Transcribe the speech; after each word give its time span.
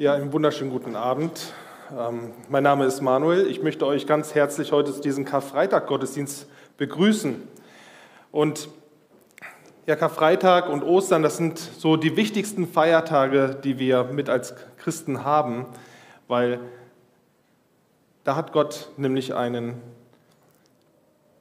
Ja, 0.00 0.14
einen 0.14 0.32
wunderschönen 0.32 0.70
guten 0.70 0.94
Abend. 0.94 1.52
Ähm, 1.90 2.30
mein 2.48 2.62
Name 2.62 2.84
ist 2.84 3.00
Manuel. 3.00 3.48
Ich 3.48 3.64
möchte 3.64 3.84
euch 3.84 4.06
ganz 4.06 4.32
herzlich 4.32 4.70
heute 4.70 4.94
zu 4.94 5.00
diesem 5.00 5.24
Karfreitag-Gottesdienst 5.24 6.46
begrüßen. 6.76 7.42
Und 8.30 8.68
ja, 9.86 9.96
Karfreitag 9.96 10.68
und 10.68 10.84
Ostern, 10.84 11.24
das 11.24 11.36
sind 11.36 11.58
so 11.58 11.96
die 11.96 12.16
wichtigsten 12.16 12.68
Feiertage, 12.68 13.58
die 13.64 13.80
wir 13.80 14.04
mit 14.04 14.30
als 14.30 14.54
Christen 14.76 15.24
haben, 15.24 15.66
weil 16.28 16.60
da 18.22 18.36
hat 18.36 18.52
Gott 18.52 18.90
nämlich 18.98 19.34
einen 19.34 19.82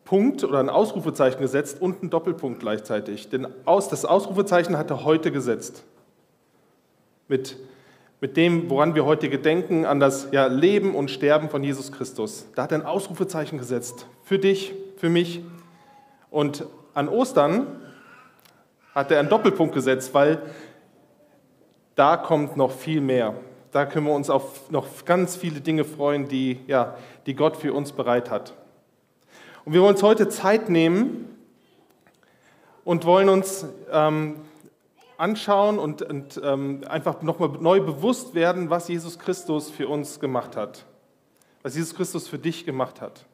Punkt 0.04 0.44
oder 0.44 0.58
ein 0.58 0.72
Ausrufezeichen 0.72 1.40
gesetzt 1.40 1.80
und 1.80 2.02
einen 2.02 2.10
Doppelpunkt 2.10 2.60
gleichzeitig. 2.60 3.30
Denn 3.30 3.46
das 3.66 4.04
Ausrufezeichen 4.04 4.80
hat 4.80 4.90
er 4.90 5.04
heute 5.04 5.32
gesetzt. 5.32 5.84
Mit 7.28 7.56
mit 8.20 8.36
dem, 8.36 8.70
woran 8.70 8.96
wir 8.96 9.06
heute 9.06 9.30
gedenken, 9.30 9.86
an 9.86 10.00
das 10.00 10.30
ja, 10.32 10.48
Leben 10.48 10.96
und 10.96 11.12
Sterben 11.12 11.50
von 11.50 11.64
Jesus 11.64 11.92
Christus. 11.92 12.48
Da 12.56 12.64
hat 12.64 12.72
er 12.72 12.80
ein 12.80 12.86
Ausrufezeichen 12.86 13.60
gesetzt. 13.60 14.08
Für 14.24 14.40
dich, 14.40 14.74
für 14.98 15.10
mich. 15.10 15.44
Und 16.32 16.66
an 16.94 17.10
Ostern 17.10 17.68
hat 18.96 19.12
er 19.12 19.20
einen 19.20 19.30
Doppelpunkt 19.30 19.76
gesetzt, 19.76 20.14
weil 20.14 20.42
da 21.96 22.18
kommt 22.18 22.58
noch 22.58 22.72
viel 22.72 23.02
mehr. 23.02 23.36
Da 23.72 23.86
können 23.86 24.08
wir 24.08 24.14
uns 24.14 24.30
auf 24.30 24.72
noch 24.72 24.88
ganz 25.06 25.36
viele 25.36 25.62
Dinge 25.62 25.84
freuen, 25.84 26.28
die, 26.28 26.60
ja, 26.66 26.96
die 27.28 27.36
Gott 27.36 27.58
für 27.58 27.74
uns 27.74 27.92
bereit 27.92 28.32
hat. 28.32 28.54
Und 29.66 29.74
wir 29.74 29.82
wollen 29.82 29.94
uns 29.94 30.02
heute 30.02 30.30
Zeit 30.30 30.70
nehmen 30.70 31.38
und 32.84 33.06
wollen 33.06 33.30
uns 33.30 33.68
ähm, 33.92 34.38
anschauen 35.18 35.80
und, 35.80 36.04
und 36.04 36.40
ähm, 36.44 36.82
einfach 36.88 37.22
nochmal 37.22 37.50
neu 37.60 37.82
bewusst 37.82 38.36
werden, 38.36 38.70
was 38.70 38.88
Jesus 38.88 39.20
Christus 39.20 39.70
für 39.70 39.88
uns 39.88 40.20
gemacht 40.20 40.56
hat. 40.56 40.86
Was 41.64 41.76
Jesus 41.76 41.96
Christus 41.96 42.28
für 42.28 42.38
dich 42.38 42.66
gemacht 42.66 43.02
hat. 43.02 43.26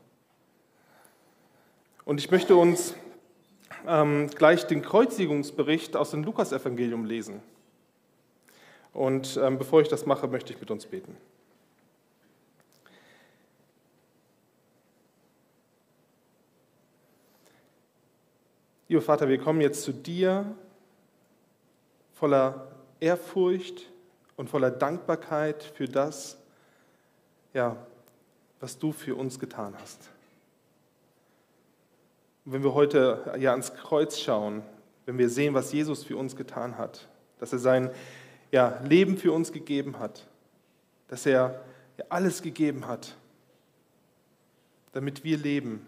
Und 2.06 2.20
ich 2.20 2.32
möchte 2.32 2.56
uns 2.56 2.96
ähm, 3.88 4.30
gleich 4.30 4.66
den 4.66 4.82
Kreuzigungsbericht 4.82 5.96
aus 5.96 6.12
dem 6.12 6.24
Lukasevangelium 6.24 7.06
lesen. 7.06 7.42
Und 8.94 9.38
ähm, 9.42 9.58
bevor 9.58 9.82
ich 9.82 9.88
das 9.88 10.06
mache, 10.06 10.28
möchte 10.28 10.54
ich 10.54 10.60
mit 10.60 10.72
uns 10.72 10.86
beten. 10.86 11.18
Lieber 18.88 19.02
Vater, 19.02 19.28
wir 19.28 19.40
kommen 19.40 19.60
jetzt 19.60 19.84
zu 19.84 19.92
dir 19.92 20.56
voller 22.24 22.70
Ehrfurcht 23.02 23.92
und 24.38 24.50
voller 24.50 24.72
Dankbarkeit 24.72 25.62
für 25.62 25.90
das, 25.90 26.38
ja, 27.54 27.76
was 28.62 28.80
du 28.80 28.94
für 28.94 29.16
uns 29.16 29.42
getan 29.42 29.76
hast. 29.78 30.10
Und 32.46 32.54
wenn 32.54 32.64
wir 32.64 32.74
heute 32.74 33.36
ja 33.38 33.52
ans 33.52 33.74
Kreuz 33.74 34.18
schauen, 34.22 34.64
wenn 35.06 35.18
wir 35.18 35.28
sehen, 35.28 35.54
was 35.54 35.74
Jesus 35.74 36.06
für 36.06 36.16
uns 36.16 36.38
getan 36.38 36.78
hat, 36.78 37.10
dass 37.40 37.52
er 37.52 37.60
sein 37.60 37.92
ja, 38.54 38.80
Leben 38.86 39.18
für 39.18 39.34
uns 39.34 39.52
gegeben 39.52 40.00
hat, 40.00 40.26
dass 41.10 41.26
er 41.26 41.62
ja, 41.98 42.06
alles 42.08 42.42
gegeben 42.42 42.88
hat, 42.88 43.18
damit 44.94 45.26
wir 45.26 45.38
leben, 45.38 45.86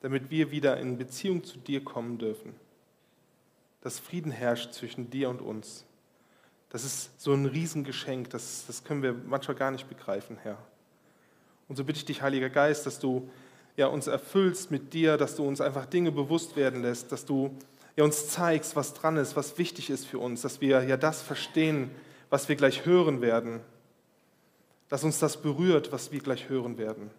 damit 0.00 0.30
wir 0.30 0.50
wieder 0.50 0.78
in 0.78 0.96
Beziehung 0.96 1.44
zu 1.44 1.58
dir 1.58 1.84
kommen 1.84 2.16
dürfen 2.16 2.63
dass 3.84 3.98
Frieden 3.98 4.32
herrscht 4.32 4.72
zwischen 4.72 5.10
dir 5.10 5.28
und 5.28 5.42
uns. 5.42 5.84
Das 6.70 6.84
ist 6.84 7.20
so 7.20 7.34
ein 7.34 7.44
Riesengeschenk, 7.44 8.30
das, 8.30 8.64
das 8.66 8.82
können 8.82 9.02
wir 9.02 9.12
manchmal 9.12 9.56
gar 9.56 9.70
nicht 9.70 9.88
begreifen, 9.88 10.38
Herr. 10.42 10.58
Und 11.68 11.76
so 11.76 11.84
bitte 11.84 11.98
ich 11.98 12.06
dich, 12.06 12.22
Heiliger 12.22 12.48
Geist, 12.48 12.86
dass 12.86 12.98
du 12.98 13.30
ja, 13.76 13.86
uns 13.86 14.06
erfüllst 14.06 14.70
mit 14.70 14.94
dir, 14.94 15.18
dass 15.18 15.36
du 15.36 15.46
uns 15.46 15.60
einfach 15.60 15.84
Dinge 15.84 16.12
bewusst 16.12 16.56
werden 16.56 16.80
lässt, 16.80 17.12
dass 17.12 17.26
du 17.26 17.54
ja, 17.94 18.04
uns 18.04 18.28
zeigst, 18.28 18.74
was 18.74 18.94
dran 18.94 19.18
ist, 19.18 19.36
was 19.36 19.58
wichtig 19.58 19.90
ist 19.90 20.06
für 20.06 20.18
uns, 20.18 20.40
dass 20.40 20.62
wir 20.62 20.82
ja 20.84 20.96
das 20.96 21.20
verstehen, 21.20 21.90
was 22.30 22.48
wir 22.48 22.56
gleich 22.56 22.86
hören 22.86 23.20
werden. 23.20 23.60
Dass 24.88 25.04
uns 25.04 25.18
das 25.18 25.42
berührt, 25.42 25.92
was 25.92 26.10
wir 26.10 26.20
gleich 26.20 26.48
hören 26.48 26.78
werden. 26.78 27.10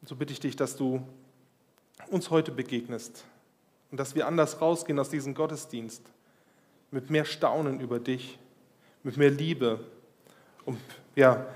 Und 0.00 0.08
so 0.08 0.16
bitte 0.16 0.32
ich 0.32 0.40
dich, 0.40 0.56
dass 0.56 0.76
du 0.76 1.06
uns 2.10 2.30
heute 2.30 2.52
begegnest 2.52 3.24
und 3.90 3.98
dass 3.98 4.14
wir 4.14 4.26
anders 4.26 4.60
rausgehen 4.60 4.98
aus 4.98 5.10
diesem 5.10 5.34
Gottesdienst 5.34 6.02
mit 6.90 7.10
mehr 7.10 7.24
Staunen 7.24 7.80
über 7.80 7.98
dich, 7.98 8.38
mit 9.02 9.16
mehr 9.16 9.30
Liebe 9.30 9.80
und 10.64 10.78
ja, 11.14 11.46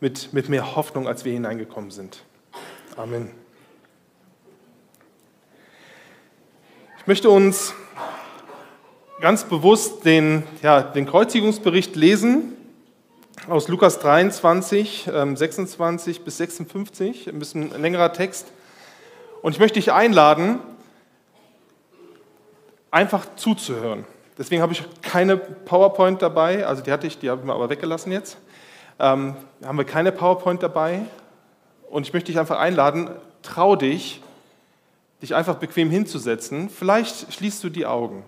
mit, 0.00 0.32
mit 0.32 0.48
mehr 0.48 0.76
Hoffnung, 0.76 1.06
als 1.06 1.24
wir 1.24 1.32
hineingekommen 1.32 1.90
sind. 1.90 2.22
Amen. 2.96 3.30
Ich 6.98 7.06
möchte 7.06 7.30
uns 7.30 7.72
ganz 9.20 9.44
bewusst 9.44 10.04
den, 10.04 10.42
ja, 10.62 10.82
den 10.82 11.06
Kreuzigungsbericht 11.06 11.94
lesen 11.96 12.56
aus 13.48 13.68
Lukas 13.68 14.00
23, 14.00 15.08
26 15.34 16.18
ähm, 16.18 16.24
bis 16.24 16.36
56, 16.38 17.28
ein 17.28 17.38
bisschen 17.38 17.70
längerer 17.80 18.12
Text. 18.12 18.48
Und 19.42 19.52
ich 19.52 19.58
möchte 19.58 19.78
dich 19.78 19.92
einladen, 19.92 20.58
einfach 22.90 23.26
zuzuhören. 23.36 24.04
Deswegen 24.38 24.62
habe 24.62 24.72
ich 24.72 24.84
keine 25.02 25.36
PowerPoint 25.36 26.20
dabei, 26.20 26.66
also 26.66 26.82
die 26.82 26.92
hatte 26.92 27.06
ich, 27.06 27.18
die 27.18 27.30
habe 27.30 27.40
ich 27.40 27.46
mir 27.46 27.54
aber 27.54 27.70
weggelassen 27.70 28.12
jetzt. 28.12 28.38
Ähm, 28.98 29.36
haben 29.64 29.78
wir 29.78 29.84
keine 29.84 30.12
PowerPoint 30.12 30.62
dabei. 30.62 31.02
Und 31.88 32.06
ich 32.06 32.12
möchte 32.12 32.32
dich 32.32 32.38
einfach 32.38 32.58
einladen, 32.58 33.10
trau 33.42 33.76
dich, 33.76 34.22
dich 35.22 35.34
einfach 35.34 35.56
bequem 35.56 35.90
hinzusetzen. 35.90 36.68
Vielleicht 36.68 37.32
schließt 37.32 37.62
du 37.64 37.68
die 37.70 37.86
Augen 37.86 38.24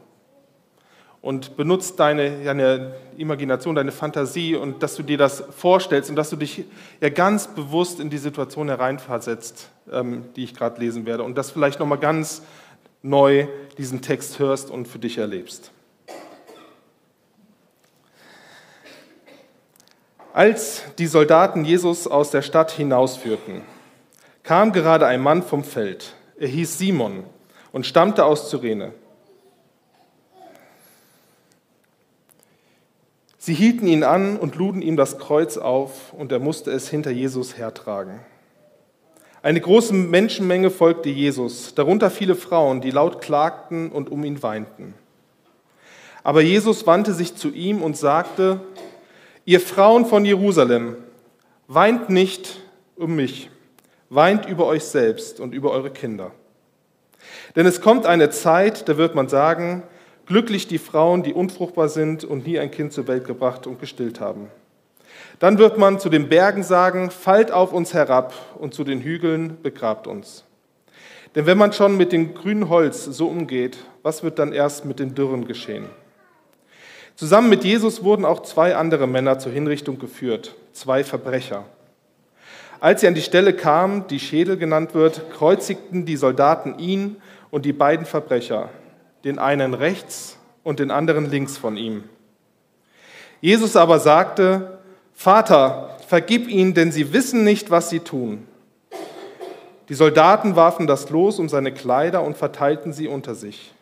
und 1.20 1.56
benutzt 1.56 1.98
deine, 1.98 2.44
deine 2.44 2.94
Imagination, 3.16 3.74
deine 3.74 3.92
Fantasie 3.92 4.54
und 4.54 4.82
dass 4.82 4.94
du 4.94 5.02
dir 5.02 5.18
das 5.18 5.42
vorstellst 5.50 6.10
und 6.10 6.16
dass 6.16 6.30
du 6.30 6.36
dich 6.36 6.64
ja 7.00 7.08
ganz 7.08 7.48
bewusst 7.48 8.00
in 8.00 8.10
die 8.10 8.18
Situation 8.18 8.68
hereinversetzt, 8.68 9.70
ähm, 9.90 10.24
die 10.36 10.44
ich 10.44 10.54
gerade 10.54 10.80
lesen 10.80 11.06
werde 11.06 11.24
und 11.24 11.36
dass 11.36 11.50
vielleicht 11.50 11.80
nochmal 11.80 11.98
ganz 11.98 12.42
neu 13.02 13.46
diesen 13.76 14.02
Text 14.02 14.38
hörst 14.38 14.70
und 14.70 14.86
für 14.86 14.98
dich 14.98 15.18
erlebst. 15.18 15.72
Als 20.32 20.84
die 20.98 21.06
Soldaten 21.08 21.64
Jesus 21.64 22.06
aus 22.06 22.30
der 22.30 22.42
Stadt 22.42 22.70
hinausführten, 22.70 23.62
kam 24.44 24.72
gerade 24.72 25.06
ein 25.06 25.20
Mann 25.20 25.42
vom 25.42 25.64
Feld. 25.64 26.14
Er 26.38 26.46
hieß 26.46 26.78
Simon 26.78 27.24
und 27.72 27.86
stammte 27.86 28.24
aus 28.24 28.48
Cyrene. 28.48 28.92
Sie 33.48 33.54
hielten 33.54 33.86
ihn 33.86 34.04
an 34.04 34.36
und 34.36 34.56
luden 34.56 34.82
ihm 34.82 34.98
das 34.98 35.18
Kreuz 35.18 35.56
auf, 35.56 36.12
und 36.12 36.32
er 36.32 36.38
musste 36.38 36.70
es 36.70 36.90
hinter 36.90 37.10
Jesus 37.10 37.56
hertragen. 37.56 38.20
Eine 39.40 39.58
große 39.58 39.94
Menschenmenge 39.94 40.68
folgte 40.68 41.08
Jesus, 41.08 41.74
darunter 41.74 42.10
viele 42.10 42.34
Frauen, 42.34 42.82
die 42.82 42.90
laut 42.90 43.22
klagten 43.22 43.90
und 43.90 44.12
um 44.12 44.22
ihn 44.22 44.42
weinten. 44.42 44.92
Aber 46.22 46.42
Jesus 46.42 46.86
wandte 46.86 47.14
sich 47.14 47.36
zu 47.36 47.48
ihm 47.48 47.80
und 47.80 47.96
sagte, 47.96 48.60
ihr 49.46 49.60
Frauen 49.60 50.04
von 50.04 50.26
Jerusalem, 50.26 50.96
weint 51.68 52.10
nicht 52.10 52.60
um 52.96 53.16
mich, 53.16 53.48
weint 54.10 54.44
über 54.44 54.66
euch 54.66 54.84
selbst 54.84 55.40
und 55.40 55.54
über 55.54 55.70
eure 55.70 55.90
Kinder. 55.90 56.32
Denn 57.56 57.64
es 57.64 57.80
kommt 57.80 58.04
eine 58.04 58.28
Zeit, 58.28 58.90
da 58.90 58.98
wird 58.98 59.14
man 59.14 59.30
sagen, 59.30 59.84
Glücklich 60.28 60.68
die 60.68 60.76
Frauen, 60.76 61.22
die 61.22 61.32
unfruchtbar 61.32 61.88
sind 61.88 62.22
und 62.22 62.46
nie 62.46 62.58
ein 62.58 62.70
Kind 62.70 62.92
zur 62.92 63.08
Welt 63.08 63.26
gebracht 63.26 63.66
und 63.66 63.80
gestillt 63.80 64.20
haben. 64.20 64.48
Dann 65.38 65.56
wird 65.56 65.78
man 65.78 65.98
zu 65.98 66.10
den 66.10 66.28
Bergen 66.28 66.62
sagen, 66.62 67.10
fallt 67.10 67.50
auf 67.50 67.72
uns 67.72 67.94
herab 67.94 68.34
und 68.58 68.74
zu 68.74 68.84
den 68.84 69.00
Hügeln 69.00 69.56
begrabt 69.62 70.06
uns. 70.06 70.44
Denn 71.34 71.46
wenn 71.46 71.56
man 71.56 71.72
schon 71.72 71.96
mit 71.96 72.12
dem 72.12 72.34
grünen 72.34 72.68
Holz 72.68 73.06
so 73.06 73.26
umgeht, 73.26 73.78
was 74.02 74.22
wird 74.22 74.38
dann 74.38 74.52
erst 74.52 74.84
mit 74.84 74.98
dem 74.98 75.14
Dürren 75.14 75.46
geschehen? 75.46 75.86
Zusammen 77.16 77.48
mit 77.48 77.64
Jesus 77.64 78.04
wurden 78.04 78.26
auch 78.26 78.42
zwei 78.42 78.76
andere 78.76 79.06
Männer 79.06 79.38
zur 79.38 79.52
Hinrichtung 79.52 79.98
geführt, 79.98 80.56
zwei 80.72 81.04
Verbrecher. 81.04 81.64
Als 82.80 83.00
sie 83.00 83.08
an 83.08 83.14
die 83.14 83.22
Stelle 83.22 83.54
kamen, 83.54 84.06
die 84.08 84.20
Schädel 84.20 84.58
genannt 84.58 84.94
wird, 84.94 85.30
kreuzigten 85.32 86.04
die 86.04 86.16
Soldaten 86.16 86.78
ihn 86.78 87.16
und 87.50 87.64
die 87.64 87.72
beiden 87.72 88.04
Verbrecher, 88.04 88.68
den 89.24 89.38
einen 89.38 89.74
rechts 89.74 90.38
und 90.62 90.80
den 90.80 90.90
anderen 90.90 91.28
links 91.28 91.56
von 91.56 91.76
ihm. 91.76 92.04
Jesus 93.40 93.76
aber 93.76 93.98
sagte, 93.98 94.78
Vater, 95.14 95.96
vergib 96.06 96.48
ihnen, 96.48 96.74
denn 96.74 96.92
sie 96.92 97.12
wissen 97.12 97.44
nicht, 97.44 97.70
was 97.70 97.90
sie 97.90 98.00
tun. 98.00 98.46
Die 99.88 99.94
Soldaten 99.94 100.54
warfen 100.54 100.86
das 100.86 101.08
Los 101.10 101.38
um 101.38 101.48
seine 101.48 101.72
Kleider 101.72 102.22
und 102.22 102.36
verteilten 102.36 102.92
sie 102.92 103.08
unter 103.08 103.34
sich. 103.34 103.72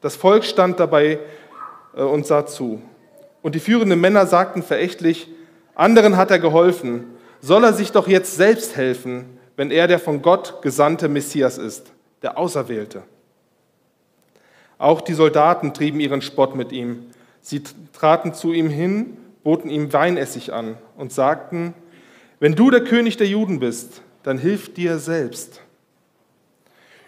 Das 0.00 0.16
Volk 0.16 0.44
stand 0.44 0.80
dabei 0.80 1.18
äh, 1.94 2.02
und 2.02 2.26
sah 2.26 2.46
zu. 2.46 2.80
Und 3.42 3.54
die 3.54 3.60
führenden 3.60 4.00
Männer 4.00 4.26
sagten 4.26 4.62
verächtlich, 4.62 5.28
anderen 5.74 6.16
hat 6.16 6.30
er 6.30 6.38
geholfen, 6.38 7.04
soll 7.40 7.64
er 7.64 7.72
sich 7.72 7.92
doch 7.92 8.08
jetzt 8.08 8.36
selbst 8.36 8.76
helfen, 8.76 9.38
wenn 9.56 9.70
er 9.70 9.86
der 9.86 9.98
von 9.98 10.22
Gott 10.22 10.62
gesandte 10.62 11.08
Messias 11.08 11.58
ist, 11.58 11.92
der 12.22 12.38
Auserwählte. 12.38 13.02
Auch 14.80 15.02
die 15.02 15.12
Soldaten 15.12 15.74
trieben 15.74 16.00
ihren 16.00 16.22
Spott 16.22 16.56
mit 16.56 16.72
ihm. 16.72 17.04
Sie 17.42 17.62
traten 17.92 18.32
zu 18.32 18.54
ihm 18.54 18.70
hin, 18.70 19.18
boten 19.44 19.68
ihm 19.68 19.92
Weinessig 19.92 20.54
an 20.54 20.78
und 20.96 21.12
sagten, 21.12 21.74
wenn 22.38 22.54
du 22.54 22.70
der 22.70 22.82
König 22.82 23.18
der 23.18 23.26
Juden 23.26 23.60
bist, 23.60 24.00
dann 24.22 24.38
hilf 24.38 24.72
dir 24.72 24.98
selbst. 24.98 25.60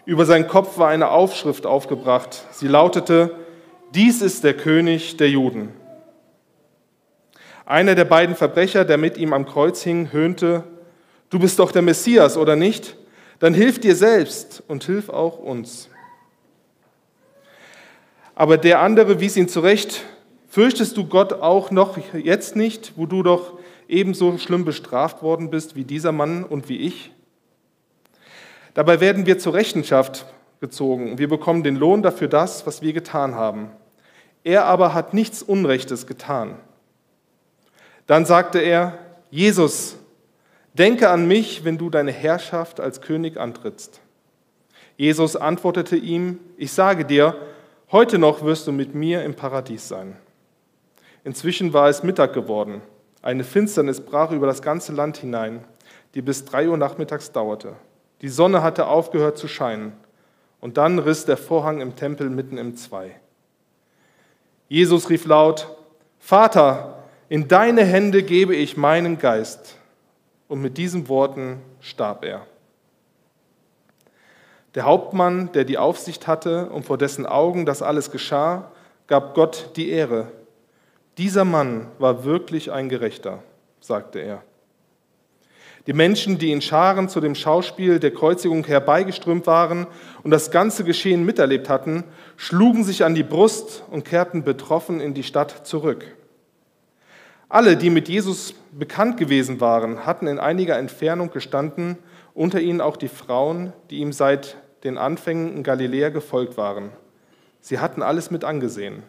Über 0.05 0.27
seinen 0.27 0.47
Kopf 0.47 0.77
war 0.77 0.89
eine 0.89 1.09
Aufschrift 1.09 1.65
aufgebracht. 1.65 2.45
Sie 2.51 2.67
lautete, 2.67 3.35
dies 3.95 4.21
ist 4.21 4.43
der 4.43 4.53
König 4.53 5.17
der 5.17 5.31
Juden. 5.31 5.69
Einer 7.65 7.95
der 7.95 8.05
beiden 8.05 8.35
Verbrecher, 8.35 8.85
der 8.85 8.99
mit 8.99 9.17
ihm 9.17 9.33
am 9.33 9.47
Kreuz 9.47 9.81
hing, 9.81 10.11
höhnte, 10.11 10.63
du 11.31 11.39
bist 11.39 11.57
doch 11.57 11.71
der 11.71 11.81
Messias, 11.81 12.37
oder 12.37 12.55
nicht? 12.55 12.95
Dann 13.39 13.55
hilf 13.55 13.79
dir 13.79 13.95
selbst 13.95 14.61
und 14.67 14.83
hilf 14.83 15.09
auch 15.09 15.39
uns. 15.39 15.89
Aber 18.43 18.57
der 18.57 18.81
andere 18.81 19.21
wies 19.21 19.37
ihn 19.37 19.47
zurecht, 19.47 20.03
fürchtest 20.49 20.97
du 20.97 21.05
Gott 21.05 21.31
auch 21.31 21.71
noch 21.71 21.97
jetzt 22.13 22.57
nicht, 22.57 22.91
wo 22.97 23.05
du 23.05 23.23
doch 23.23 23.57
ebenso 23.87 24.37
schlimm 24.37 24.65
bestraft 24.65 25.23
worden 25.23 25.49
bist 25.49 25.77
wie 25.77 25.85
dieser 25.85 26.11
Mann 26.11 26.43
und 26.43 26.67
wie 26.67 26.75
ich? 26.75 27.13
Dabei 28.73 28.99
werden 28.99 29.25
wir 29.25 29.39
zur 29.39 29.53
Rechenschaft 29.53 30.25
gezogen. 30.59 31.17
Wir 31.17 31.29
bekommen 31.29 31.63
den 31.63 31.77
Lohn 31.77 32.03
dafür 32.03 32.27
das, 32.27 32.67
was 32.67 32.81
wir 32.81 32.91
getan 32.91 33.35
haben. 33.35 33.69
Er 34.43 34.65
aber 34.65 34.93
hat 34.93 35.13
nichts 35.13 35.41
Unrechtes 35.41 36.05
getan. 36.05 36.57
Dann 38.07 38.25
sagte 38.25 38.59
er, 38.59 38.99
Jesus, 39.31 39.95
denke 40.73 41.09
an 41.09 41.29
mich, 41.29 41.63
wenn 41.63 41.77
du 41.77 41.89
deine 41.89 42.11
Herrschaft 42.11 42.81
als 42.81 42.99
König 42.99 43.37
antrittst. 43.37 44.01
Jesus 44.97 45.37
antwortete 45.37 45.95
ihm, 45.95 46.39
ich 46.57 46.73
sage 46.73 47.05
dir, 47.05 47.37
heute 47.93 48.17
noch 48.17 48.43
wirst 48.43 48.67
du 48.67 48.71
mit 48.71 48.95
mir 48.95 49.23
im 49.23 49.35
Paradies 49.35 49.87
sein. 49.87 50.17
Inzwischen 51.23 51.71
war 51.73 51.87
es 51.87 52.03
Mittag 52.03 52.33
geworden. 52.33 52.81
Eine 53.21 53.45
Finsternis 53.45 54.01
brach 54.01 54.31
über 54.31 54.47
das 54.47 54.61
ganze 54.61 54.91
Land 54.91 55.17
hinein, 55.17 55.63
die 56.15 56.21
bis 56.21 56.43
drei 56.43 56.67
Uhr 56.67 56.77
nachmittags 56.77 57.31
dauerte. 57.31 57.75
Die 58.21 58.29
Sonne 58.29 58.63
hatte 58.63 58.87
aufgehört 58.87 59.37
zu 59.37 59.47
scheinen. 59.47 59.93
Und 60.59 60.77
dann 60.77 60.97
riss 60.97 61.25
der 61.25 61.37
Vorhang 61.37 61.81
im 61.81 61.95
Tempel 61.95 62.29
mitten 62.29 62.57
im 62.57 62.75
Zwei. 62.75 63.15
Jesus 64.67 65.09
rief 65.09 65.25
laut, 65.25 65.67
Vater, 66.19 67.03
in 67.29 67.47
deine 67.47 67.83
Hände 67.83 68.23
gebe 68.23 68.55
ich 68.55 68.75
meinen 68.75 69.19
Geist. 69.19 69.77
Und 70.47 70.61
mit 70.61 70.77
diesen 70.77 71.09
Worten 71.09 71.61
starb 71.79 72.25
er. 72.25 72.47
Der 74.75 74.85
Hauptmann, 74.85 75.51
der 75.53 75.65
die 75.65 75.77
Aufsicht 75.77 76.27
hatte 76.27 76.69
und 76.69 76.85
vor 76.85 76.97
dessen 76.97 77.25
Augen 77.25 77.65
das 77.65 77.81
alles 77.81 78.09
geschah, 78.09 78.71
gab 79.07 79.35
Gott 79.35 79.71
die 79.75 79.89
Ehre. 79.89 80.31
Dieser 81.17 81.45
Mann 81.45 81.87
war 81.99 82.23
wirklich 82.23 82.71
ein 82.71 82.89
Gerechter, 82.89 83.43
sagte 83.79 84.19
er. 84.19 84.43
Die 85.85 85.93
Menschen, 85.93 86.37
die 86.37 86.51
in 86.51 86.61
Scharen 86.61 87.09
zu 87.09 87.19
dem 87.19 87.35
Schauspiel 87.35 87.99
der 87.99 88.11
Kreuzigung 88.11 88.65
herbeigeströmt 88.65 89.45
waren 89.45 89.85
und 90.23 90.31
das 90.31 90.49
ganze 90.49 90.85
Geschehen 90.85 91.25
miterlebt 91.25 91.67
hatten, 91.67 92.05
schlugen 92.37 92.85
sich 92.85 93.03
an 93.03 93.15
die 93.15 93.23
Brust 93.23 93.83
und 93.91 94.05
kehrten 94.05 94.43
betroffen 94.43 95.01
in 95.01 95.13
die 95.13 95.23
Stadt 95.23 95.67
zurück. 95.67 96.05
Alle, 97.49 97.75
die 97.75 97.89
mit 97.89 98.07
Jesus 98.07 98.55
bekannt 98.71 99.17
gewesen 99.17 99.59
waren, 99.59 100.05
hatten 100.05 100.25
in 100.25 100.39
einiger 100.39 100.79
Entfernung 100.79 101.29
gestanden, 101.31 101.97
unter 102.33 102.59
ihnen 102.59 102.81
auch 102.81 102.97
die 102.97 103.07
Frauen, 103.07 103.73
die 103.89 103.99
ihm 103.99 104.11
seit 104.11 104.57
den 104.83 104.97
Anfängen 104.97 105.55
in 105.55 105.63
Galiläa 105.63 106.09
gefolgt 106.09 106.57
waren. 106.57 106.91
Sie 107.61 107.79
hatten 107.79 108.01
alles 108.01 108.31
mit 108.31 108.43
angesehen. 108.43 109.03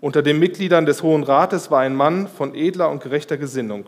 Unter 0.00 0.22
den 0.22 0.38
Mitgliedern 0.38 0.86
des 0.86 1.02
Hohen 1.02 1.22
Rates 1.22 1.70
war 1.70 1.80
ein 1.80 1.94
Mann 1.94 2.26
von 2.26 2.54
edler 2.54 2.90
und 2.90 3.02
gerechter 3.02 3.36
Gesinnung, 3.36 3.84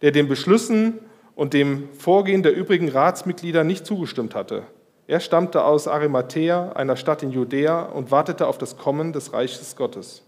der 0.00 0.10
den 0.10 0.26
Beschlüssen 0.26 0.98
und 1.34 1.52
dem 1.52 1.90
Vorgehen 1.92 2.42
der 2.42 2.54
übrigen 2.54 2.88
Ratsmitglieder 2.88 3.62
nicht 3.62 3.84
zugestimmt 3.84 4.34
hatte. 4.34 4.62
Er 5.06 5.20
stammte 5.20 5.64
aus 5.64 5.88
Arimathea, 5.88 6.72
einer 6.72 6.96
Stadt 6.96 7.22
in 7.22 7.32
Judäa, 7.32 7.82
und 7.82 8.10
wartete 8.10 8.46
auf 8.46 8.58
das 8.58 8.76
Kommen 8.76 9.12
des 9.12 9.32
Reiches 9.32 9.76
Gottes. 9.76 10.22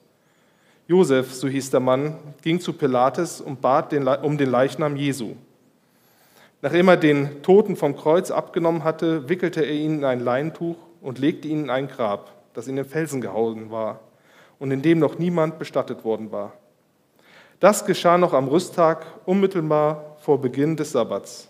Josef, 0.89 1.33
so 1.33 1.49
hieß 1.49 1.71
der 1.71 1.81
Mann, 1.81 2.19
ging 2.43 2.61
zu 2.61 2.73
Pilates 2.73 3.41
und 3.41 3.61
bat 3.61 3.95
um 3.95 4.37
den 4.37 4.51
Leichnam 4.51 4.97
Jesu. 4.97 5.37
Nachdem 6.65 6.87
er 6.87 6.97
den 6.97 7.43
Toten 7.43 7.75
vom 7.75 7.97
Kreuz 7.97 8.31
abgenommen 8.31 8.85
hatte, 8.85 9.29
wickelte 9.29 9.63
er 9.63 9.73
ihn 9.73 9.99
in 9.99 10.05
ein 10.05 10.21
Leintuch 10.21 10.77
und 11.01 11.19
legte 11.19 11.49
ihn 11.49 11.65
in 11.65 11.71
ein 11.71 11.89
Grab, 11.89 12.31
das 12.55 12.69
in 12.69 12.77
den 12.77 12.85
Felsen 12.85 13.21
gehauen 13.21 13.73
war 13.73 13.99
und 14.61 14.71
in 14.71 14.81
dem 14.81 15.01
noch 15.01 15.19
niemand 15.19 15.59
bestattet 15.59 16.05
worden 16.05 16.31
war. 16.31 16.53
Das 17.59 17.85
geschah 17.85 18.17
noch 18.17 18.33
am 18.33 18.47
Rüsttag, 18.47 19.05
unmittelbar 19.25 20.17
vor 20.21 20.41
Beginn 20.41 20.77
des 20.77 20.93
Sabbats. 20.93 21.49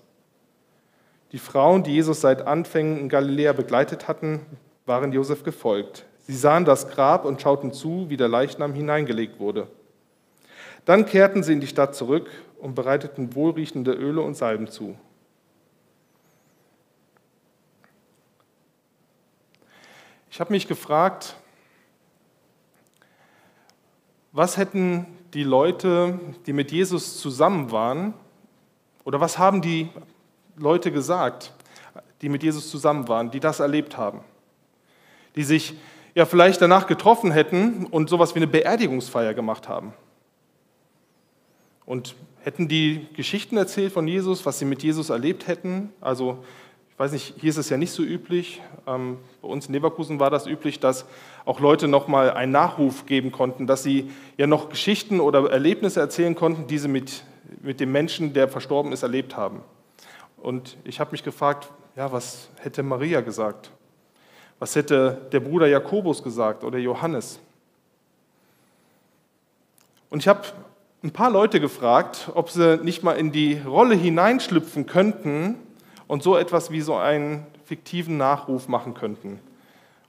Die 1.32 1.38
Frauen, 1.38 1.82
die 1.82 1.93
Jesus 1.93 2.23
seit 2.23 2.47
Anfängen 2.47 2.99
in 2.99 3.09
Galiläa 3.11 3.53
begleitet 3.53 4.09
hatten, 4.09 4.41
waren 4.87 5.12
Josef 5.12 5.43
gefolgt. 5.43 6.06
Sie 6.20 6.35
sahen 6.35 6.64
das 6.64 6.88
Grab 6.88 7.26
und 7.26 7.43
schauten 7.43 7.75
zu, 7.75 8.06
wie 8.09 8.17
der 8.17 8.29
Leichnam 8.29 8.73
hineingelegt 8.73 9.41
wurde. 9.41 9.67
Dann 10.87 11.05
kehrten 11.05 11.43
sie 11.43 11.53
in 11.53 11.61
die 11.61 11.67
Stadt 11.67 11.94
zurück 11.94 12.31
und 12.62 12.76
bereiteten 12.76 13.35
wohlriechende 13.35 13.93
Öle 13.93 14.20
und 14.20 14.37
Salben 14.37 14.69
zu. 14.69 14.97
Ich 20.31 20.38
habe 20.38 20.53
mich 20.53 20.69
gefragt, 20.69 21.35
was 24.31 24.56
hätten 24.56 25.06
die 25.35 25.43
Leute, 25.43 26.20
die 26.47 26.53
mit 26.53 26.70
Jesus 26.70 27.19
zusammen 27.19 27.73
waren, 27.73 28.14
oder 29.03 29.20
was 29.20 29.38
haben 29.38 29.61
die 29.61 29.88
Leute 30.56 30.93
gesagt, 30.93 31.53
die 32.20 32.29
mit 32.29 32.44
Jesus 32.44 32.70
zusammen 32.70 33.09
waren, 33.09 33.32
die 33.32 33.41
das 33.41 33.59
erlebt 33.59 33.97
haben, 33.97 34.20
die 35.35 35.42
sich 35.42 35.75
ja 36.14 36.26
vielleicht 36.26 36.62
danach 36.62 36.87
getroffen 36.87 37.33
hätten 37.33 37.87
und 37.87 38.09
sowas 38.09 38.37
wie 38.37 38.38
eine 38.38 38.47
Beerdigungsfeier 38.47 39.35
gemacht 39.35 39.69
haben. 39.69 39.95
Und 41.85 42.15
hätten 42.43 42.69
die 42.69 43.07
Geschichten 43.15 43.57
erzählt 43.57 43.93
von 43.93 44.07
Jesus, 44.07 44.47
was 44.47 44.59
sie 44.59 44.65
mit 44.65 44.83
Jesus 44.83 45.11
erlebt 45.11 45.47
hätten. 45.47 45.93
Also 46.01 46.45
ich 46.91 46.99
weiß 46.99 47.12
nicht, 47.12 47.35
hier 47.39 47.51
ist 47.51 47.57
es 47.57 47.71
ja 47.71 47.77
nicht 47.77 47.93
so 47.93 48.03
üblich. 48.03 48.61
Ähm, 48.87 49.19
bei 49.41 49.49
uns 49.49 49.67
in 49.67 49.73
Leverkusen 49.73 50.21
war 50.21 50.31
das 50.31 50.47
üblich, 50.47 50.81
dass 50.81 51.07
auch 51.45 51.61
Leute 51.61 51.89
nochmal 51.89 52.31
einen 52.31 52.53
Nachruf 52.53 53.07
geben 53.07 53.33
konnten, 53.33 53.67
dass 53.67 53.83
sie 53.83 54.11
ja 54.37 54.47
noch 54.47 54.69
Geschichten 54.69 55.21
oder 55.21 55.51
Erlebnisse 55.51 56.01
erzählen 56.01 56.35
konnten, 56.35 56.67
die 56.67 56.79
sie 56.79 56.89
mit, 56.89 57.25
mit 57.61 57.81
dem 57.81 57.93
Menschen, 57.93 58.35
der 58.35 58.49
verstorben 58.49 58.93
ist, 58.93 59.03
erlebt 59.03 59.37
haben. 59.37 59.62
Und 60.37 60.77
ich 60.85 61.01
habe 61.01 61.12
mich 61.12 61.23
gefragt, 61.23 61.71
ja, 61.97 62.11
was 62.12 62.49
hätte 62.61 62.83
Maria 62.83 63.21
gesagt? 63.21 63.71
Was 64.59 64.77
hätte 64.77 65.29
der 65.33 65.41
Bruder 65.41 65.67
Jakobus 65.67 66.23
gesagt 66.23 66.62
oder 66.65 66.79
Johannes? 66.79 67.41
Und 70.11 70.21
ich 70.21 70.29
habe 70.29 70.43
ein 71.02 71.11
paar 71.11 71.30
Leute 71.30 71.59
gefragt, 71.59 72.30
ob 72.35 72.49
sie 72.50 72.78
nicht 72.78 73.02
mal 73.02 73.14
in 73.14 73.32
die 73.32 73.59
Rolle 73.59 73.97
hineinschlüpfen 73.97 74.87
könnten 74.87 75.56
und 76.06 76.23
so 76.23 76.37
etwas 76.37 76.71
wie 76.71 76.80
so 76.80 76.94
einen 76.94 77.44
fiktiven 77.64 78.16
Nachruf 78.16 78.68
machen 78.68 78.94
könnten. 78.94 79.40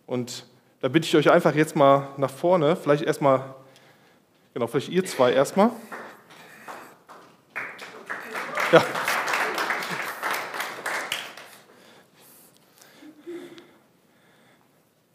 Und 0.06 0.46
da 0.82 0.90
bitte 0.90 1.08
ich 1.08 1.16
euch 1.16 1.32
einfach 1.32 1.56
jetzt 1.56 1.76
mal 1.76 2.10
nach 2.18 2.30
vorne, 2.30 2.76
vielleicht 2.76 3.04
erstmal, 3.04 3.56
genau, 4.54 4.68
vielleicht 4.68 4.90
ihr 4.90 5.04
zwei 5.06 5.34
erstmal. 5.34 5.72
Ja. 8.72 8.84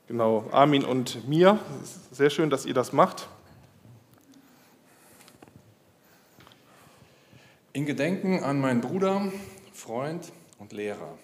Genau, 0.08 0.48
Armin 0.50 0.84
und 0.84 1.28
mir. 1.28 1.58
Sehr 2.10 2.30
schön, 2.30 2.50
dass 2.50 2.66
ihr 2.66 2.74
das 2.74 2.92
macht. 2.92 3.28
Gedenken 7.88 8.44
an 8.44 8.60
meinen 8.60 8.82
Bruder, 8.82 9.32
Freund 9.72 10.30
und 10.58 10.74
Lehrer. 10.74 11.16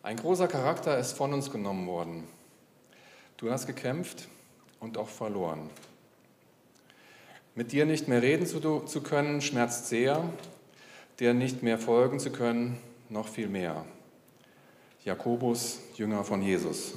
Ein 0.00 0.16
großer 0.16 0.46
Charakter 0.46 0.96
ist 0.96 1.14
von 1.14 1.34
uns 1.34 1.50
genommen 1.50 1.88
worden. 1.88 2.22
Du 3.36 3.50
hast 3.50 3.66
gekämpft 3.66 4.28
und 4.78 4.96
auch 4.96 5.08
verloren. 5.08 5.70
Mit 7.56 7.72
dir 7.72 7.84
nicht 7.84 8.06
mehr 8.06 8.22
reden 8.22 8.46
zu, 8.46 8.60
zu 8.60 9.02
können, 9.02 9.40
schmerzt 9.40 9.88
sehr, 9.88 10.22
dir 11.18 11.34
nicht 11.34 11.64
mehr 11.64 11.80
folgen 11.80 12.20
zu 12.20 12.30
können, 12.30 12.78
noch 13.08 13.26
viel 13.26 13.48
mehr. 13.48 13.84
Jakobus, 15.04 15.80
Jünger 15.96 16.22
von 16.22 16.42
Jesus. 16.42 16.94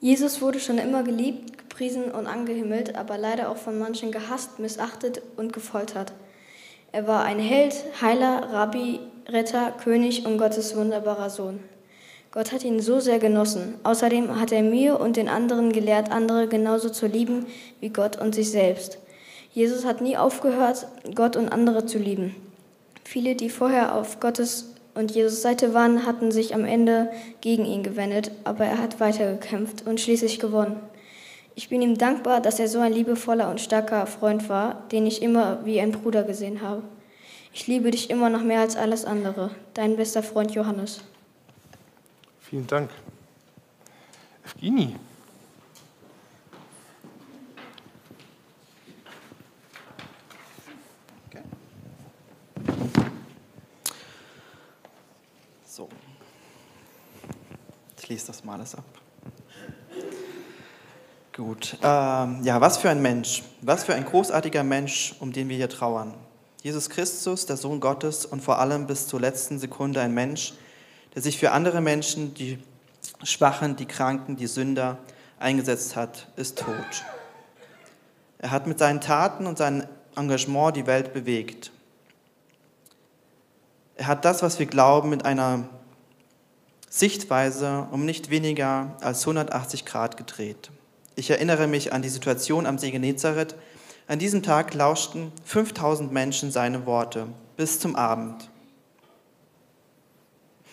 Jesus 0.00 0.42
wurde 0.42 0.60
schon 0.60 0.76
immer 0.76 1.02
geliebt, 1.02 1.57
gepriesen 1.78 2.10
und 2.10 2.26
angehimmelt, 2.26 2.96
aber 2.96 3.16
leider 3.18 3.48
auch 3.50 3.56
von 3.56 3.78
manchen 3.78 4.10
gehasst, 4.10 4.58
missachtet 4.58 5.22
und 5.36 5.52
gefoltert. 5.52 6.12
Er 6.90 7.06
war 7.06 7.22
ein 7.22 7.38
Held, 7.38 7.72
Heiler, 8.02 8.48
Rabbi, 8.52 8.98
Retter, 9.28 9.70
König 9.70 10.26
und 10.26 10.38
Gottes 10.38 10.74
wunderbarer 10.74 11.30
Sohn. 11.30 11.60
Gott 12.32 12.50
hat 12.50 12.64
ihn 12.64 12.80
so 12.80 12.98
sehr 12.98 13.20
genossen. 13.20 13.74
Außerdem 13.84 14.40
hat 14.40 14.50
er 14.50 14.64
mir 14.64 14.98
und 14.98 15.16
den 15.16 15.28
anderen 15.28 15.72
gelehrt, 15.72 16.10
andere 16.10 16.48
genauso 16.48 16.88
zu 16.90 17.06
lieben 17.06 17.46
wie 17.78 17.90
Gott 17.90 18.20
und 18.20 18.34
sich 18.34 18.50
selbst. 18.50 18.98
Jesus 19.52 19.84
hat 19.84 20.00
nie 20.00 20.16
aufgehört, 20.16 20.88
Gott 21.14 21.36
und 21.36 21.48
andere 21.48 21.86
zu 21.86 21.98
lieben. 21.98 22.34
Viele, 23.04 23.36
die 23.36 23.50
vorher 23.50 23.94
auf 23.94 24.18
Gottes 24.18 24.74
und 24.96 25.12
Jesus 25.12 25.42
Seite 25.42 25.74
waren, 25.74 26.06
hatten 26.06 26.32
sich 26.32 26.56
am 26.56 26.64
Ende 26.64 27.08
gegen 27.40 27.64
ihn 27.64 27.84
gewendet, 27.84 28.32
aber 28.42 28.64
er 28.64 28.78
hat 28.78 28.98
weitergekämpft 28.98 29.86
und 29.86 30.00
schließlich 30.00 30.40
gewonnen. 30.40 30.80
Ich 31.58 31.68
bin 31.68 31.82
ihm 31.82 31.98
dankbar, 31.98 32.40
dass 32.40 32.60
er 32.60 32.68
so 32.68 32.78
ein 32.78 32.92
liebevoller 32.92 33.50
und 33.50 33.60
starker 33.60 34.06
Freund 34.06 34.48
war, 34.48 34.86
den 34.92 35.08
ich 35.08 35.22
immer 35.22 35.66
wie 35.66 35.80
ein 35.80 35.90
Bruder 35.90 36.22
gesehen 36.22 36.62
habe. 36.62 36.84
Ich 37.52 37.66
liebe 37.66 37.90
dich 37.90 38.10
immer 38.10 38.30
noch 38.30 38.44
mehr 38.44 38.60
als 38.60 38.76
alles 38.76 39.04
andere. 39.04 39.50
Dein 39.74 39.96
bester 39.96 40.22
Freund 40.22 40.52
Johannes. 40.52 41.00
Vielen 42.38 42.68
Dank. 42.68 42.90
Evgenie. 44.44 44.94
Okay. 51.26 51.42
So. 55.66 55.88
Ich 58.00 58.08
lese 58.08 58.28
das 58.28 58.44
mal 58.44 58.54
alles 58.54 58.76
ab. 58.76 58.97
Gut. 61.38 61.76
Ähm, 61.84 62.40
ja, 62.42 62.60
was 62.60 62.78
für 62.78 62.90
ein 62.90 63.00
Mensch. 63.00 63.44
Was 63.62 63.84
für 63.84 63.94
ein 63.94 64.04
großartiger 64.04 64.64
Mensch, 64.64 65.14
um 65.20 65.32
den 65.32 65.48
wir 65.48 65.56
hier 65.56 65.68
trauern. 65.68 66.14
Jesus 66.64 66.90
Christus, 66.90 67.46
der 67.46 67.56
Sohn 67.56 67.78
Gottes 67.78 68.26
und 68.26 68.42
vor 68.42 68.58
allem 68.58 68.88
bis 68.88 69.06
zur 69.06 69.20
letzten 69.20 69.60
Sekunde 69.60 70.00
ein 70.00 70.12
Mensch, 70.12 70.54
der 71.14 71.22
sich 71.22 71.38
für 71.38 71.52
andere 71.52 71.80
Menschen, 71.80 72.34
die 72.34 72.58
Schwachen, 73.22 73.76
die 73.76 73.86
Kranken, 73.86 74.34
die 74.34 74.48
Sünder 74.48 74.98
eingesetzt 75.38 75.94
hat, 75.94 76.26
ist 76.34 76.58
tot. 76.58 77.04
Er 78.38 78.50
hat 78.50 78.66
mit 78.66 78.80
seinen 78.80 79.00
Taten 79.00 79.46
und 79.46 79.58
seinem 79.58 79.84
Engagement 80.16 80.76
die 80.76 80.88
Welt 80.88 81.12
bewegt. 81.12 81.70
Er 83.94 84.08
hat 84.08 84.24
das, 84.24 84.42
was 84.42 84.58
wir 84.58 84.66
glauben, 84.66 85.08
mit 85.08 85.24
einer 85.24 85.68
Sichtweise 86.90 87.86
um 87.92 88.04
nicht 88.04 88.28
weniger 88.28 88.96
als 89.00 89.20
180 89.20 89.84
Grad 89.84 90.16
gedreht. 90.16 90.72
Ich 91.18 91.30
erinnere 91.30 91.66
mich 91.66 91.92
an 91.92 92.00
die 92.00 92.10
Situation 92.10 92.64
am 92.64 92.78
See 92.78 92.92
Genezareth. 92.92 93.56
An 94.06 94.20
diesem 94.20 94.44
Tag 94.44 94.72
lauschten 94.72 95.32
5000 95.46 96.12
Menschen 96.12 96.52
seine 96.52 96.86
Worte 96.86 97.26
bis 97.56 97.80
zum 97.80 97.96
Abend 97.96 98.48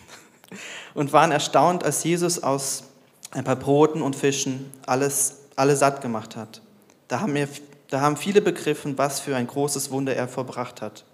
und 0.94 1.12
waren 1.12 1.32
erstaunt, 1.32 1.82
als 1.82 2.04
Jesus 2.04 2.44
aus 2.44 2.84
ein 3.32 3.42
paar 3.42 3.56
Broten 3.56 4.02
und 4.02 4.14
Fischen 4.14 4.70
alles, 4.86 5.38
alle 5.56 5.74
satt 5.74 6.00
gemacht 6.00 6.36
hat. 6.36 6.62
Da 7.08 7.18
haben, 7.18 7.34
wir, 7.34 7.48
da 7.88 8.00
haben 8.00 8.16
viele 8.16 8.40
begriffen, 8.40 8.96
was 8.96 9.18
für 9.18 9.34
ein 9.34 9.48
großes 9.48 9.90
Wunder 9.90 10.14
er 10.14 10.28
vollbracht 10.28 10.80
hat. 10.80 11.04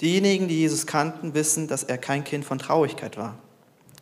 Diejenigen, 0.00 0.48
die 0.48 0.60
Jesus 0.60 0.86
kannten, 0.86 1.34
wissen, 1.34 1.68
dass 1.68 1.84
er 1.84 1.98
kein 1.98 2.24
Kind 2.24 2.46
von 2.46 2.58
Traurigkeit 2.58 3.18
war. 3.18 3.34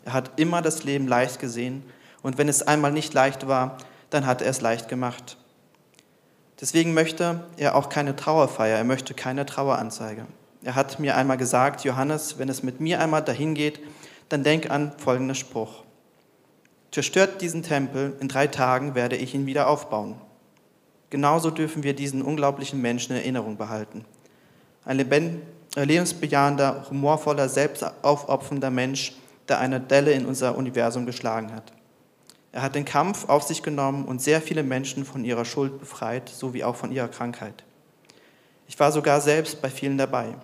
Er 0.04 0.12
hat 0.12 0.30
immer 0.38 0.62
das 0.62 0.84
Leben 0.84 1.08
leicht 1.08 1.40
gesehen 1.40 1.82
und 2.22 2.38
wenn 2.38 2.48
es 2.48 2.62
einmal 2.62 2.92
nicht 2.92 3.12
leicht 3.12 3.48
war, 3.48 3.76
dann 4.10 4.26
hat 4.26 4.42
er 4.42 4.50
es 4.50 4.60
leicht 4.60 4.88
gemacht. 4.88 5.36
Deswegen 6.60 6.92
möchte 6.92 7.44
er 7.56 7.74
auch 7.74 7.88
keine 7.88 8.16
Trauerfeier, 8.16 8.76
er 8.76 8.84
möchte 8.84 9.14
keine 9.14 9.46
Traueranzeige. 9.46 10.26
Er 10.62 10.74
hat 10.74 11.00
mir 11.00 11.16
einmal 11.16 11.38
gesagt, 11.38 11.84
Johannes, 11.84 12.38
wenn 12.38 12.50
es 12.50 12.62
mit 12.62 12.80
mir 12.80 13.00
einmal 13.00 13.22
dahin 13.22 13.54
geht, 13.54 13.80
dann 14.28 14.44
denk 14.44 14.70
an 14.70 14.92
folgenden 14.98 15.34
Spruch. 15.34 15.84
Zerstört 16.90 17.40
diesen 17.40 17.62
Tempel, 17.62 18.14
in 18.20 18.28
drei 18.28 18.46
Tagen 18.46 18.94
werde 18.94 19.16
ich 19.16 19.34
ihn 19.34 19.46
wieder 19.46 19.68
aufbauen. 19.68 20.16
Genauso 21.08 21.50
dürfen 21.50 21.82
wir 21.82 21.94
diesen 21.94 22.20
unglaublichen 22.20 22.80
Menschen 22.80 23.12
in 23.12 23.18
Erinnerung 23.18 23.56
behalten. 23.56 24.04
Ein 24.84 24.98
lebensbejahender, 25.76 26.86
humorvoller, 26.90 27.48
selbstaufopfernder 27.48 28.70
Mensch, 28.70 29.14
der 29.48 29.60
eine 29.60 29.80
Delle 29.80 30.12
in 30.12 30.26
unser 30.26 30.56
Universum 30.56 31.06
geschlagen 31.06 31.52
hat. 31.52 31.72
Er 32.52 32.62
hat 32.62 32.74
den 32.74 32.84
Kampf 32.84 33.28
auf 33.28 33.44
sich 33.44 33.62
genommen 33.62 34.04
und 34.04 34.20
sehr 34.20 34.42
viele 34.42 34.62
Menschen 34.62 35.04
von 35.04 35.24
ihrer 35.24 35.44
Schuld 35.44 35.78
befreit, 35.78 36.28
sowie 36.28 36.64
auch 36.64 36.76
von 36.76 36.90
ihrer 36.90 37.08
Krankheit. 37.08 37.64
Ich 38.66 38.78
war 38.78 38.92
sogar 38.92 39.20
selbst 39.20 39.62
bei 39.62 39.70
vielen 39.70 39.98
dabei. 39.98 40.34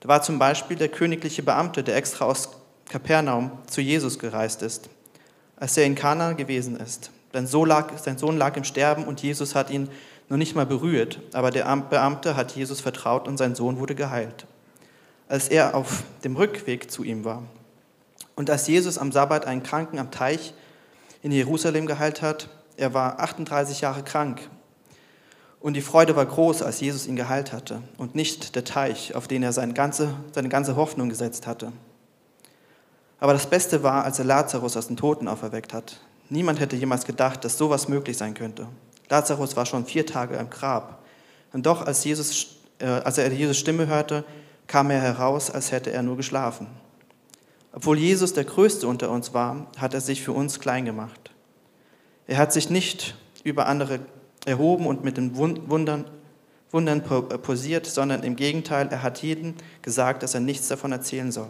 Da 0.00 0.08
war 0.08 0.22
zum 0.22 0.38
Beispiel 0.38 0.76
der 0.76 0.88
königliche 0.88 1.42
Beamte, 1.42 1.82
der 1.82 1.96
extra 1.96 2.26
aus 2.26 2.50
Kapernaum 2.88 3.52
zu 3.66 3.80
Jesus 3.80 4.18
gereist 4.18 4.62
ist, 4.62 4.90
als 5.56 5.76
er 5.76 5.84
in 5.84 5.94
Kana 5.94 6.32
gewesen 6.32 6.76
ist. 6.76 7.10
Denn 7.32 7.46
so 7.46 7.64
lag, 7.64 7.96
sein 7.98 8.18
Sohn 8.18 8.36
lag 8.36 8.56
im 8.56 8.64
Sterben 8.64 9.04
und 9.04 9.22
Jesus 9.22 9.54
hat 9.54 9.70
ihn 9.70 9.88
noch 10.28 10.36
nicht 10.36 10.54
mal 10.54 10.66
berührt, 10.66 11.20
aber 11.32 11.50
der 11.50 11.64
Beamte 11.76 12.36
hat 12.36 12.52
Jesus 12.52 12.80
vertraut 12.80 13.28
und 13.28 13.36
sein 13.36 13.54
Sohn 13.54 13.78
wurde 13.78 13.94
geheilt. 13.94 14.46
Als 15.28 15.48
er 15.48 15.74
auf 15.74 16.02
dem 16.22 16.36
Rückweg 16.36 16.90
zu 16.90 17.02
ihm 17.02 17.24
war 17.24 17.42
und 18.36 18.50
als 18.50 18.66
Jesus 18.66 18.98
am 18.98 19.10
Sabbat 19.10 19.46
einen 19.46 19.62
Kranken 19.62 19.98
am 19.98 20.10
Teich 20.10 20.54
in 21.24 21.32
Jerusalem 21.32 21.86
geheilt 21.86 22.20
hat. 22.20 22.50
Er 22.76 22.92
war 22.92 23.18
38 23.18 23.80
Jahre 23.80 24.02
krank. 24.02 24.42
Und 25.58 25.72
die 25.72 25.80
Freude 25.80 26.14
war 26.16 26.26
groß, 26.26 26.60
als 26.60 26.80
Jesus 26.80 27.06
ihn 27.06 27.16
geheilt 27.16 27.50
hatte 27.50 27.80
und 27.96 28.14
nicht 28.14 28.54
der 28.54 28.64
Teich, 28.64 29.14
auf 29.14 29.26
den 29.26 29.42
er 29.42 29.54
seine 29.54 29.72
ganze, 29.72 30.14
seine 30.34 30.50
ganze 30.50 30.76
Hoffnung 30.76 31.08
gesetzt 31.08 31.46
hatte. 31.46 31.72
Aber 33.18 33.32
das 33.32 33.46
Beste 33.46 33.82
war, 33.82 34.04
als 34.04 34.18
er 34.18 34.26
Lazarus 34.26 34.76
aus 34.76 34.88
den 34.88 34.98
Toten 34.98 35.26
auferweckt 35.26 35.72
hat. 35.72 35.98
Niemand 36.28 36.60
hätte 36.60 36.76
jemals 36.76 37.06
gedacht, 37.06 37.42
dass 37.42 37.56
sowas 37.56 37.88
möglich 37.88 38.18
sein 38.18 38.34
könnte. 38.34 38.68
Lazarus 39.08 39.56
war 39.56 39.64
schon 39.64 39.86
vier 39.86 40.04
Tage 40.04 40.36
im 40.36 40.50
Grab. 40.50 41.02
Und 41.54 41.64
doch, 41.64 41.86
als, 41.86 42.04
Jesus, 42.04 42.56
äh, 42.80 42.86
als 42.86 43.16
er 43.16 43.32
Jesus 43.32 43.56
Stimme 43.56 43.86
hörte, 43.86 44.24
kam 44.66 44.90
er 44.90 45.00
heraus, 45.00 45.50
als 45.50 45.72
hätte 45.72 45.90
er 45.90 46.02
nur 46.02 46.18
geschlafen. 46.18 46.66
Obwohl 47.74 47.98
Jesus 47.98 48.32
der 48.32 48.44
Größte 48.44 48.86
unter 48.86 49.10
uns 49.10 49.34
war, 49.34 49.66
hat 49.78 49.94
er 49.94 50.00
sich 50.00 50.22
für 50.22 50.30
uns 50.32 50.60
klein 50.60 50.84
gemacht. 50.84 51.32
Er 52.28 52.38
hat 52.38 52.52
sich 52.52 52.70
nicht 52.70 53.16
über 53.42 53.66
andere 53.66 53.98
erhoben 54.46 54.86
und 54.86 55.02
mit 55.02 55.16
den 55.16 55.36
Wundern, 55.36 56.04
Wundern 56.70 57.02
äh, 57.02 57.38
posiert, 57.38 57.86
sondern 57.86 58.22
im 58.22 58.36
Gegenteil, 58.36 58.88
er 58.90 59.02
hat 59.02 59.22
jedem 59.22 59.54
gesagt, 59.82 60.22
dass 60.22 60.34
er 60.34 60.40
nichts 60.40 60.68
davon 60.68 60.92
erzählen 60.92 61.32
soll. 61.32 61.48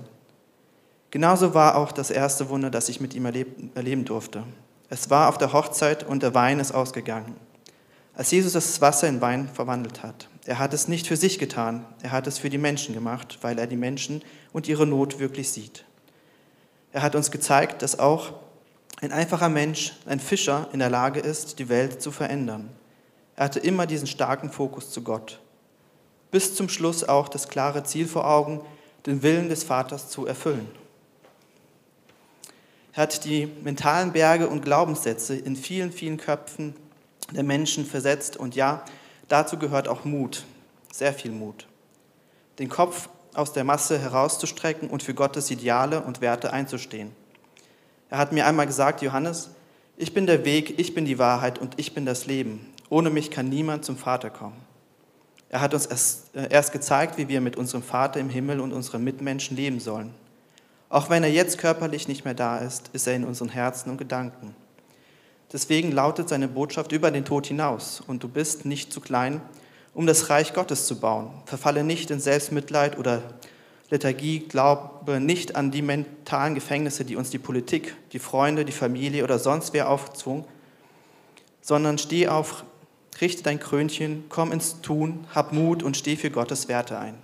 Genauso 1.11 1.52
war 1.52 1.76
auch 1.76 1.93
das 1.93 2.11
erste 2.11 2.49
Wunder, 2.49 2.71
das 2.71 2.88
ich 2.88 3.00
mit 3.00 3.14
ihm 3.14 3.26
erleben 3.26 4.04
durfte. 4.07 4.45
Es 4.88 5.11
war 5.11 5.28
auf 5.28 5.38
der 5.38 5.52
Hochzeit 5.52 6.04
und 6.04 6.23
der 6.23 6.35
Wein 6.35 6.59
ist 6.59 6.73
ausgegangen. 6.73 7.37
Als 8.14 8.31
Jesus 8.31 8.54
das 8.54 8.81
Wasser 8.81 9.09
in 9.09 9.21
Wein 9.21 9.49
verwandelt 9.52 10.02
hat. 10.02 10.28
Er 10.47 10.59
hat 10.59 10.73
es 10.73 10.88
nicht 10.88 11.07
für 11.07 11.16
sich 11.16 11.38
getan, 11.38 11.85
er 12.02 12.12
hat 12.12 12.26
es 12.26 12.38
für 12.38 12.50
die 12.50 12.59
Menschen 12.59 12.95
gemacht, 12.95 13.38
weil 13.43 13.59
er 13.59 13.66
die 13.66 13.76
Menschen 13.76 14.23
und 14.52 14.69
ihre 14.69 14.87
Not 14.87 15.19
wirklich 15.19 15.50
sieht. 15.50 15.85
Er 16.95 17.03
hat 17.03 17.17
uns 17.17 17.33
gezeigt, 17.33 17.83
dass 17.83 17.99
auch 17.99 18.35
ein 19.01 19.11
einfacher 19.11 19.49
Mensch, 19.49 19.95
ein 20.07 20.21
Fischer, 20.21 20.69
in 20.73 20.79
der 20.79 20.91
Lage 20.91 21.19
ist, 21.19 21.59
die 21.59 21.69
Welt 21.69 22.01
zu 22.01 22.13
verändern. 22.13 22.71
Er 23.35 23.47
hatte 23.47 23.59
immer 23.59 23.89
diesen 23.89 24.07
starken 24.07 24.49
Fokus 24.49 24.93
zu 24.93 25.03
Gott. 25.03 25.41
Bis 26.31 26.55
zum 26.55 26.69
Schluss 26.69 27.03
auch 27.03 27.29
das 27.29 27.49
klare 27.49 27.83
Ziel 27.83 28.07
vor 28.07 28.31
Augen, 28.31 28.65
den 29.07 29.25
Willen 29.25 29.49
des 29.49 29.65
Vaters 29.65 30.09
zu 30.09 30.25
erfüllen. 30.25 30.69
Er 32.93 33.03
hat 33.03 33.25
die 33.25 33.47
mentalen 33.65 34.13
Berge 34.13 34.47
und 34.47 34.65
Glaubenssätze 34.65 35.35
in 35.35 35.57
vielen, 35.57 35.91
vielen 35.91 36.17
Köpfen 36.17 36.77
der 37.33 37.43
Menschen 37.43 37.85
versetzt 37.85 38.37
und 38.37 38.55
ja, 38.55 38.85
dazu 39.27 39.59
gehört 39.59 39.89
auch 39.89 40.05
Mut, 40.05 40.45
sehr 40.93 41.13
viel 41.13 41.33
Mut. 41.33 41.67
Den 42.61 42.69
Kopf 42.69 43.09
aus 43.35 43.53
der 43.53 43.64
Masse 43.64 43.99
herauszustrecken 43.99 44.88
und 44.88 45.03
für 45.03 45.14
Gottes 45.14 45.50
Ideale 45.50 46.00
und 46.00 46.21
Werte 46.21 46.53
einzustehen. 46.53 47.12
Er 48.11 48.19
hat 48.19 48.33
mir 48.33 48.47
einmal 48.47 48.67
gesagt, 48.67 49.03
Johannes, 49.03 49.50
ich 49.97 50.14
bin 50.14 50.26
der 50.26 50.45
Weg, 50.45 50.79
ich 50.79 50.95
bin 50.95 51.05
die 51.05 51.19
Wahrheit 51.19 51.59
und 51.59 51.75
ich 51.79 51.95
bin 51.95 52.07
das 52.07 52.26
Leben. 52.26 52.73
Ohne 52.91 53.11
mich 53.11 53.31
kann 53.31 53.49
niemand 53.49 53.85
zum 53.85 53.97
Vater 53.97 54.31
kommen. 54.31 54.57
Er 55.49 55.61
hat 55.61 55.73
uns 55.73 55.87
erst, 55.87 56.35
äh, 56.35 56.49
erst 56.50 56.73
gezeigt, 56.73 57.17
wie 57.17 57.29
wir 57.29 57.41
mit 57.41 57.57
unserem 57.57 57.83
Vater 57.83 58.19
im 58.19 58.29
Himmel 58.29 58.61
und 58.61 58.73
unseren 58.73 59.05
Mitmenschen 59.05 59.57
leben 59.57 59.79
sollen. 59.81 60.12
Auch 60.88 61.11
wenn 61.11 61.23
er 61.23 61.31
jetzt 61.31 61.59
körperlich 61.59 62.09
nicht 62.09 62.25
mehr 62.25 62.35
da 62.35 62.59
ist, 62.59 62.91
ist 62.93 63.07
er 63.07 63.14
in 63.14 63.25
unseren 63.25 63.49
Herzen 63.49 63.91
und 63.91 63.99
Gedanken. 63.99 64.55
Deswegen 65.53 65.93
lautet 65.93 66.29
seine 66.29 66.49
Botschaft 66.49 66.93
über 66.93 67.11
den 67.11 67.25
Tod 67.25 67.47
hinaus 67.47 68.03
und 68.05 68.23
du 68.25 68.29
bist 68.29 68.64
nicht 68.64 68.93
zu 68.93 69.00
klein, 69.00 69.41
um 69.95 70.07
das 70.07 70.29
Reich 70.29 70.53
Gottes 70.53 70.87
zu 70.87 70.99
bauen. 70.99 71.31
Verfalle 71.47 71.85
nicht 71.85 72.11
in 72.11 72.21
Selbstmitleid 72.21 72.99
oder 72.99 73.23
Lethargie, 73.91 74.41
glaube 74.41 75.21
nicht 75.21 75.57
an 75.57 75.71
die 75.71 75.83
mentalen 75.83 76.55
Gefängnisse, 76.55 77.05
die 77.05 77.17
uns 77.17 77.31
die 77.31 77.39
Politik, 77.39 77.95
die 78.13 78.19
Freunde, 78.19 78.65
die 78.65 78.73
Familie 78.73 79.23
oder 79.25 79.39
sonst 79.39 79.73
wer 79.73 79.89
aufzwungen. 79.89 80.45
sondern 81.61 81.97
steh 81.97 82.29
auf, 82.29 82.65
richte 83.23 83.43
dein 83.43 83.59
Krönchen, 83.59 84.25
komm 84.29 84.53
ins 84.53 84.83
Tun, 84.83 85.27
hab 85.35 85.53
Mut 85.53 85.83
und 85.83 85.97
steh 85.97 86.17
für 86.17 86.31
Gottes 86.31 86.69
Werte 86.69 86.99
ein. 86.99 87.15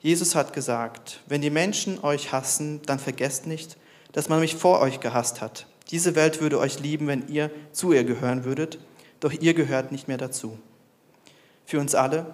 Jesus 0.00 0.34
hat 0.34 0.54
gesagt, 0.54 1.20
wenn 1.26 1.42
die 1.42 1.50
Menschen 1.50 2.02
euch 2.02 2.32
hassen, 2.32 2.80
dann 2.86 2.98
vergesst 2.98 3.46
nicht, 3.46 3.76
dass 4.12 4.30
man 4.30 4.40
mich 4.40 4.54
vor 4.54 4.80
euch 4.80 5.00
gehasst 5.00 5.42
hat. 5.42 5.66
Diese 5.90 6.14
Welt 6.14 6.40
würde 6.40 6.58
euch 6.58 6.80
lieben, 6.80 7.08
wenn 7.08 7.28
ihr 7.28 7.50
zu 7.72 7.92
ihr 7.92 8.04
gehören 8.04 8.44
würdet, 8.44 8.78
doch 9.20 9.32
ihr 9.32 9.52
gehört 9.52 9.92
nicht 9.92 10.08
mehr 10.08 10.16
dazu. 10.16 10.58
Für 11.66 11.80
uns 11.80 11.96
alle, 11.96 12.26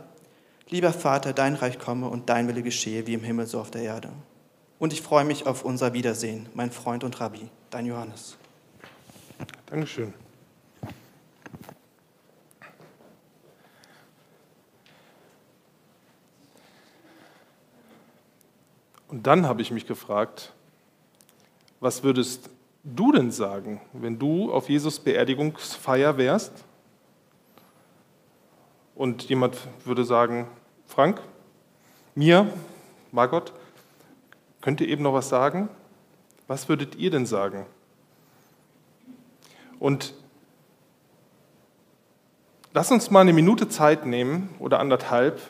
lieber 0.69 0.93
Vater, 0.93 1.33
dein 1.33 1.55
Reich 1.55 1.79
komme 1.79 2.09
und 2.09 2.29
dein 2.29 2.49
Wille 2.49 2.62
geschehe, 2.62 3.07
wie 3.07 3.15
im 3.15 3.25
Himmel 3.25 3.47
so 3.47 3.59
auf 3.61 3.71
der 3.71 3.83
Erde. 3.83 4.11
Und 4.79 4.93
ich 4.93 5.01
freue 5.01 5.25
mich 5.25 5.47
auf 5.47 5.65
unser 5.65 5.95
Wiedersehen, 5.95 6.51
mein 6.53 6.71
Freund 6.71 7.03
und 7.03 7.19
Rabbi, 7.19 7.49
dein 7.71 7.87
Johannes. 7.87 8.37
Dankeschön. 9.67 10.12
Und 19.09 19.27
dann 19.27 19.47
habe 19.47 19.62
ich 19.62 19.71
mich 19.71 19.87
gefragt, 19.87 20.53
was 21.81 22.03
würdest 22.03 22.51
du 22.85 23.12
denn 23.12 23.31
sagen, 23.31 23.81
wenn 23.95 24.19
du 24.19 24.53
auf 24.53 24.69
Jesus 24.69 25.01
Beerdigungsfeier 25.01 26.19
wärst? 26.19 26.53
Und 29.02 29.28
jemand 29.28 29.59
würde 29.85 30.04
sagen, 30.04 30.47
Frank, 30.87 31.21
mir, 32.14 32.47
Margot, 33.11 33.52
könnt 34.61 34.80
ihr 34.80 34.87
eben 34.87 35.02
noch 35.02 35.12
was 35.12 35.28
sagen? 35.28 35.68
Was 36.47 36.68
würdet 36.68 36.94
ihr 36.94 37.11
denn 37.11 37.26
sagen? 37.26 37.66
Und 39.80 40.14
lass 42.73 42.92
uns 42.92 43.11
mal 43.11 43.23
eine 43.23 43.32
Minute 43.32 43.68
Zeit 43.68 44.06
nehmen 44.06 44.54
oder 44.61 44.78
anderthalb, 44.78 45.40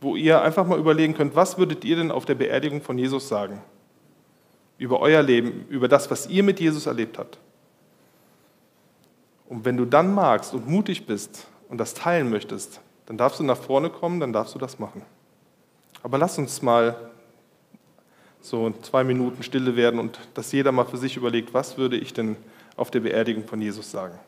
wo 0.00 0.14
ihr 0.14 0.40
einfach 0.40 0.64
mal 0.64 0.78
überlegen 0.78 1.14
könnt, 1.14 1.34
was 1.34 1.58
würdet 1.58 1.84
ihr 1.84 1.96
denn 1.96 2.12
auf 2.12 2.24
der 2.24 2.36
Beerdigung 2.36 2.82
von 2.82 2.98
Jesus 2.98 3.26
sagen? 3.26 3.60
Über 4.78 5.00
euer 5.00 5.24
Leben, 5.24 5.66
über 5.68 5.88
das, 5.88 6.08
was 6.08 6.28
ihr 6.28 6.44
mit 6.44 6.60
Jesus 6.60 6.86
erlebt 6.86 7.18
habt. 7.18 7.40
Und 9.48 9.64
wenn 9.64 9.76
du 9.76 9.86
dann 9.86 10.14
magst 10.14 10.54
und 10.54 10.68
mutig 10.68 11.04
bist 11.04 11.48
und 11.68 11.78
das 11.78 11.94
teilen 11.94 12.30
möchtest, 12.30 12.80
dann 13.06 13.16
darfst 13.16 13.40
du 13.40 13.44
nach 13.44 13.56
vorne 13.56 13.90
kommen, 13.90 14.20
dann 14.20 14.32
darfst 14.32 14.54
du 14.54 14.58
das 14.58 14.78
machen. 14.78 15.02
Aber 16.02 16.18
lass 16.18 16.38
uns 16.38 16.62
mal 16.62 17.10
so 18.40 18.72
zwei 18.82 19.04
Minuten 19.04 19.42
stille 19.42 19.76
werden 19.76 20.00
und 20.00 20.18
dass 20.34 20.52
jeder 20.52 20.72
mal 20.72 20.84
für 20.84 20.96
sich 20.96 21.16
überlegt, 21.16 21.54
was 21.54 21.78
würde 21.78 21.96
ich 21.96 22.12
denn 22.12 22.36
auf 22.76 22.90
der 22.90 23.00
Beerdigung 23.00 23.46
von 23.46 23.60
Jesus 23.60 23.90
sagen. 23.90 24.18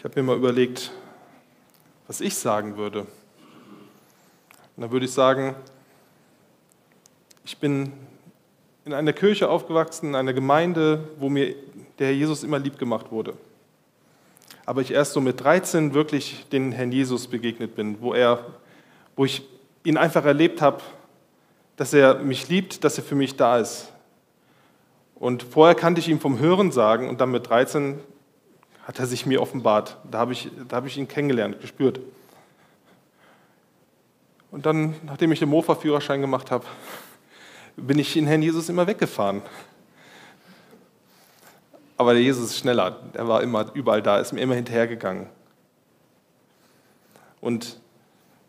Ich 0.00 0.04
habe 0.04 0.18
mir 0.18 0.28
mal 0.28 0.36
überlegt, 0.38 0.92
was 2.06 2.22
ich 2.22 2.34
sagen 2.34 2.78
würde. 2.78 3.00
Und 3.00 3.08
dann 4.78 4.90
würde 4.92 5.04
ich 5.04 5.12
sagen, 5.12 5.54
ich 7.44 7.58
bin 7.58 7.92
in 8.86 8.94
einer 8.94 9.12
Kirche 9.12 9.50
aufgewachsen, 9.50 10.08
in 10.08 10.14
einer 10.14 10.32
Gemeinde, 10.32 11.06
wo 11.18 11.28
mir 11.28 11.54
der 11.98 12.06
Herr 12.06 12.14
Jesus 12.14 12.44
immer 12.44 12.58
lieb 12.58 12.78
gemacht 12.78 13.12
wurde. 13.12 13.34
Aber 14.64 14.80
ich 14.80 14.90
erst 14.90 15.12
so 15.12 15.20
mit 15.20 15.38
13 15.44 15.92
wirklich 15.92 16.46
den 16.50 16.72
Herrn 16.72 16.92
Jesus 16.92 17.26
begegnet 17.26 17.74
bin, 17.74 18.00
wo, 18.00 18.14
er, 18.14 18.46
wo 19.16 19.26
ich 19.26 19.42
ihn 19.84 19.98
einfach 19.98 20.24
erlebt 20.24 20.62
habe, 20.62 20.80
dass 21.76 21.92
er 21.92 22.14
mich 22.20 22.48
liebt, 22.48 22.84
dass 22.84 22.96
er 22.96 23.04
für 23.04 23.16
mich 23.16 23.36
da 23.36 23.58
ist. 23.58 23.92
Und 25.14 25.42
vorher 25.42 25.74
kannte 25.74 26.00
ich 26.00 26.08
ihn 26.08 26.20
vom 26.20 26.38
Hören 26.38 26.72
sagen 26.72 27.06
und 27.06 27.20
dann 27.20 27.30
mit 27.30 27.50
13 27.50 28.00
hat 28.90 28.98
er 28.98 29.06
sich 29.06 29.24
mir 29.24 29.40
offenbart. 29.40 29.98
Da 30.10 30.18
habe 30.18 30.32
ich, 30.32 30.50
da 30.66 30.74
habe 30.74 30.88
ich 30.88 30.98
ihn 30.98 31.06
kennengelernt, 31.06 31.60
gespürt. 31.60 32.00
Und 34.50 34.66
dann, 34.66 34.96
nachdem 35.04 35.30
ich 35.30 35.38
den 35.38 35.48
Mofa-Führerschein 35.48 36.20
gemacht 36.20 36.50
habe, 36.50 36.64
bin 37.76 38.00
ich 38.00 38.16
in 38.16 38.26
Herrn 38.26 38.42
Jesus 38.42 38.68
immer 38.68 38.88
weggefahren. 38.88 39.42
Aber 41.96 42.14
der 42.14 42.22
Jesus 42.24 42.50
ist 42.50 42.58
schneller. 42.58 42.98
Er 43.12 43.28
war 43.28 43.44
immer 43.44 43.72
überall 43.74 44.02
da, 44.02 44.18
ist 44.18 44.32
mir 44.32 44.40
immer 44.40 44.56
hinterhergegangen. 44.56 45.28
Und 47.40 47.78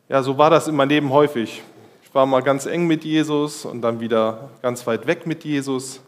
ja, 0.10 0.24
so 0.24 0.40
war 0.40 0.50
das 0.50 0.68
in 0.68 0.76
meinem 0.76 0.90
Leben 0.90 1.12
häufig. 1.12 1.62
Ich 2.02 2.16
war 2.16 2.26
mal 2.26 2.42
ganz 2.42 2.66
eng 2.66 2.88
mit 2.88 3.04
Jesus 3.04 3.64
und 3.64 3.84
dann 3.84 4.00
wieder 4.00 4.50
ganz 4.64 4.88
weit 4.88 5.06
weg 5.06 5.28
mit 5.28 5.44
Jesus. 5.44 6.02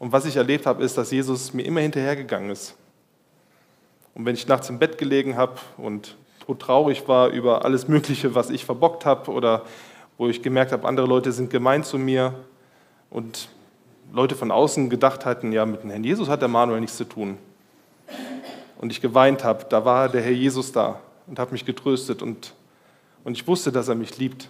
Und 0.00 0.10
was 0.10 0.24
ich 0.24 0.34
erlebt 0.34 0.66
habe, 0.66 0.82
ist, 0.82 0.98
dass 0.98 1.12
Jesus 1.12 1.54
mir 1.54 1.62
immer 1.62 1.80
hinterhergegangen 1.80 2.50
ist. 2.50 2.74
Und 4.18 4.26
wenn 4.26 4.34
ich 4.34 4.48
nachts 4.48 4.68
im 4.68 4.80
Bett 4.80 4.98
gelegen 4.98 5.36
habe 5.36 5.54
und 5.76 6.16
traurig 6.58 7.06
war 7.06 7.28
über 7.28 7.64
alles 7.64 7.86
Mögliche, 7.86 8.34
was 8.34 8.50
ich 8.50 8.64
verbockt 8.64 9.06
habe 9.06 9.30
oder 9.30 9.64
wo 10.16 10.28
ich 10.28 10.42
gemerkt 10.42 10.72
habe, 10.72 10.88
andere 10.88 11.06
Leute 11.06 11.30
sind 11.30 11.50
gemein 11.50 11.84
zu 11.84 11.98
mir 11.98 12.34
und 13.10 13.48
Leute 14.12 14.34
von 14.34 14.50
außen 14.50 14.90
gedacht 14.90 15.24
hatten, 15.24 15.52
ja, 15.52 15.64
mit 15.64 15.84
dem 15.84 15.90
Herrn 15.90 16.02
Jesus 16.02 16.28
hat 16.28 16.40
der 16.40 16.48
Manuel 16.48 16.80
nichts 16.80 16.96
zu 16.96 17.04
tun. 17.04 17.38
Und 18.78 18.90
ich 18.90 19.00
geweint 19.00 19.44
habe, 19.44 19.66
da 19.68 19.84
war 19.84 20.08
der 20.08 20.22
Herr 20.22 20.32
Jesus 20.32 20.72
da 20.72 20.98
und 21.28 21.38
hat 21.38 21.52
mich 21.52 21.64
getröstet 21.64 22.20
und, 22.20 22.54
und 23.22 23.34
ich 23.34 23.46
wusste, 23.46 23.70
dass 23.70 23.86
er 23.86 23.94
mich 23.94 24.18
liebt. 24.18 24.48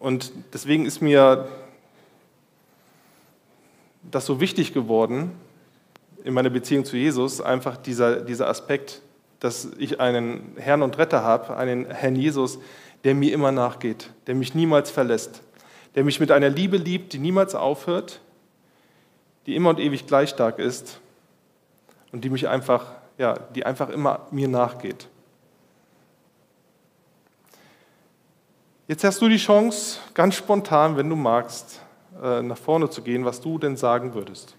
Und 0.00 0.32
deswegen 0.52 0.86
ist 0.86 1.00
mir 1.02 1.46
das 4.10 4.26
so 4.26 4.40
wichtig 4.40 4.74
geworden, 4.74 5.30
in 6.24 6.34
meiner 6.34 6.50
Beziehung 6.50 6.84
zu 6.84 6.96
Jesus 6.96 7.40
einfach 7.40 7.76
dieser, 7.76 8.20
dieser 8.20 8.48
Aspekt, 8.48 9.02
dass 9.40 9.68
ich 9.78 10.00
einen 10.00 10.54
Herrn 10.56 10.82
und 10.82 10.98
Retter 10.98 11.22
habe, 11.22 11.56
einen 11.56 11.90
Herrn 11.90 12.16
Jesus, 12.16 12.58
der 13.04 13.14
mir 13.14 13.32
immer 13.32 13.52
nachgeht, 13.52 14.10
der 14.26 14.34
mich 14.34 14.54
niemals 14.54 14.90
verlässt, 14.90 15.42
der 15.94 16.04
mich 16.04 16.20
mit 16.20 16.30
einer 16.30 16.50
Liebe 16.50 16.76
liebt, 16.76 17.12
die 17.12 17.18
niemals 17.18 17.54
aufhört, 17.54 18.20
die 19.46 19.56
immer 19.56 19.70
und 19.70 19.80
ewig 19.80 20.06
gleich 20.06 20.30
stark 20.30 20.58
ist 20.58 21.00
und 22.12 22.24
die 22.24 22.30
mich 22.30 22.48
einfach, 22.48 22.86
ja, 23.16 23.34
die 23.54 23.64
einfach 23.64 23.88
immer 23.88 24.26
mir 24.30 24.48
nachgeht. 24.48 25.08
Jetzt 28.86 29.04
hast 29.04 29.22
du 29.22 29.28
die 29.28 29.36
Chance, 29.36 30.00
ganz 30.14 30.34
spontan, 30.34 30.96
wenn 30.96 31.08
du 31.08 31.14
magst, 31.14 31.80
äh, 32.20 32.42
nach 32.42 32.58
vorne 32.58 32.90
zu 32.90 33.02
gehen, 33.02 33.24
was 33.24 33.40
du 33.40 33.56
denn 33.56 33.76
sagen 33.76 34.14
würdest. 34.14 34.56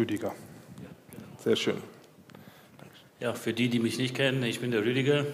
Rüdiger. 0.00 0.34
Sehr 1.44 1.56
schön. 1.56 1.76
Ja, 3.20 3.34
für 3.34 3.52
die, 3.52 3.68
die 3.68 3.80
mich 3.80 3.98
nicht 3.98 4.14
kennen, 4.14 4.42
ich 4.44 4.58
bin 4.58 4.70
der 4.70 4.82
Rüdiger. 4.82 5.26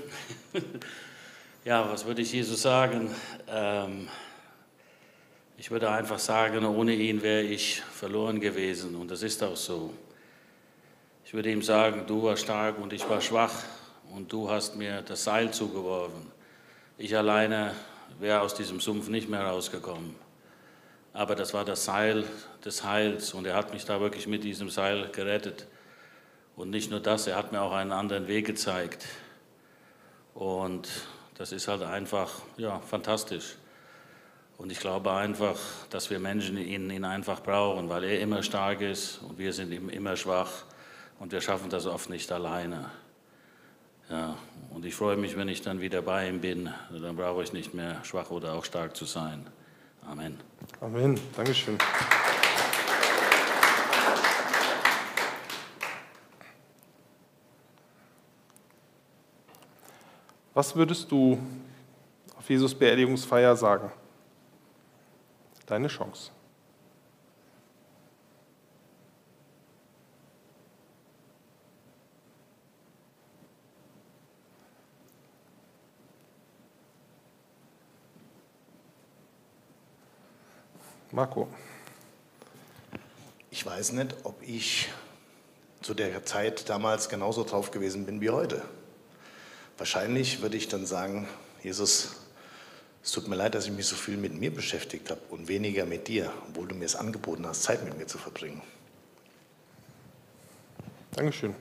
ja, 1.64 1.88
was 1.88 2.04
würde 2.04 2.22
ich 2.22 2.32
Jesus 2.32 2.62
sagen? 2.62 3.08
Ähm, 3.48 4.08
ich 5.56 5.70
würde 5.70 5.88
einfach 5.88 6.18
sagen, 6.18 6.64
ohne 6.64 6.94
ihn 6.94 7.22
wäre 7.22 7.42
ich 7.42 7.80
verloren 7.80 8.40
gewesen 8.40 8.96
und 8.96 9.08
das 9.08 9.22
ist 9.22 9.40
auch 9.44 9.54
so. 9.54 9.94
Ich 11.24 11.32
würde 11.32 11.52
ihm 11.52 11.62
sagen, 11.62 12.02
du 12.08 12.24
warst 12.24 12.42
stark 12.42 12.80
und 12.80 12.92
ich 12.92 13.08
war 13.08 13.20
schwach 13.20 13.62
und 14.16 14.32
du 14.32 14.50
hast 14.50 14.74
mir 14.74 15.02
das 15.02 15.22
Seil 15.22 15.52
zugeworfen. 15.52 16.26
Ich 16.98 17.16
alleine 17.16 17.72
wäre 18.18 18.40
aus 18.40 18.54
diesem 18.56 18.80
Sumpf 18.80 19.06
nicht 19.10 19.28
mehr 19.28 19.42
rausgekommen. 19.42 20.25
Aber 21.16 21.34
das 21.34 21.54
war 21.54 21.64
das 21.64 21.86
Seil 21.86 22.24
des 22.62 22.84
Heils 22.84 23.32
und 23.32 23.46
er 23.46 23.54
hat 23.54 23.72
mich 23.72 23.86
da 23.86 24.00
wirklich 24.02 24.26
mit 24.26 24.44
diesem 24.44 24.68
Seil 24.68 25.08
gerettet. 25.12 25.66
Und 26.56 26.68
nicht 26.68 26.90
nur 26.90 27.00
das, 27.00 27.26
er 27.26 27.36
hat 27.36 27.52
mir 27.52 27.62
auch 27.62 27.72
einen 27.72 27.90
anderen 27.90 28.28
Weg 28.28 28.44
gezeigt. 28.44 29.06
Und 30.34 30.90
das 31.38 31.52
ist 31.52 31.68
halt 31.68 31.82
einfach 31.82 32.30
ja, 32.58 32.80
fantastisch. 32.80 33.56
Und 34.58 34.70
ich 34.70 34.78
glaube 34.78 35.10
einfach, 35.10 35.58
dass 35.88 36.10
wir 36.10 36.18
Menschen 36.18 36.58
ihn, 36.58 36.90
ihn 36.90 37.04
einfach 37.06 37.40
brauchen, 37.40 37.88
weil 37.88 38.04
er 38.04 38.20
immer 38.20 38.42
stark 38.42 38.82
ist 38.82 39.22
und 39.22 39.38
wir 39.38 39.54
sind 39.54 39.72
immer 39.72 40.16
schwach 40.16 40.50
und 41.18 41.32
wir 41.32 41.40
schaffen 41.40 41.70
das 41.70 41.86
oft 41.86 42.10
nicht 42.10 42.30
alleine. 42.30 42.90
Ja, 44.10 44.36
und 44.74 44.84
ich 44.84 44.94
freue 44.94 45.16
mich, 45.16 45.34
wenn 45.34 45.48
ich 45.48 45.62
dann 45.62 45.80
wieder 45.80 46.02
bei 46.02 46.28
ihm 46.28 46.42
bin. 46.42 46.68
Dann 46.90 47.16
brauche 47.16 47.42
ich 47.42 47.54
nicht 47.54 47.72
mehr 47.72 48.04
schwach 48.04 48.30
oder 48.30 48.52
auch 48.52 48.66
stark 48.66 48.94
zu 48.94 49.06
sein. 49.06 49.46
Amen. 50.06 50.38
Amen. 50.80 51.20
Dankeschön. 51.36 51.78
Was 60.54 60.74
würdest 60.74 61.10
du 61.12 61.38
auf 62.38 62.48
Jesus 62.48 62.74
Beerdigungsfeier 62.74 63.54
sagen? 63.56 63.92
Deine 65.66 65.88
Chance. 65.88 66.30
Marco. 81.12 81.48
Ich 83.50 83.64
weiß 83.64 83.92
nicht, 83.92 84.14
ob 84.24 84.42
ich 84.42 84.88
zu 85.80 85.94
der 85.94 86.24
Zeit 86.24 86.68
damals 86.68 87.08
genauso 87.08 87.44
drauf 87.44 87.70
gewesen 87.70 88.06
bin 88.06 88.20
wie 88.20 88.30
heute. 88.30 88.62
Wahrscheinlich 89.78 90.42
würde 90.42 90.56
ich 90.56 90.68
dann 90.68 90.86
sagen, 90.86 91.28
Jesus, 91.62 92.16
es 93.02 93.12
tut 93.12 93.28
mir 93.28 93.36
leid, 93.36 93.54
dass 93.54 93.66
ich 93.66 93.72
mich 93.72 93.86
so 93.86 93.94
viel 93.94 94.16
mit 94.16 94.34
mir 94.34 94.52
beschäftigt 94.52 95.10
habe 95.10 95.20
und 95.30 95.48
weniger 95.48 95.86
mit 95.86 96.08
dir, 96.08 96.32
obwohl 96.48 96.66
du 96.66 96.74
mir 96.74 96.86
es 96.86 96.96
angeboten 96.96 97.46
hast, 97.46 97.62
Zeit 97.62 97.84
mit 97.84 97.96
mir 97.96 98.06
zu 98.06 98.18
verbringen. 98.18 98.62
Dankeschön. 101.12 101.54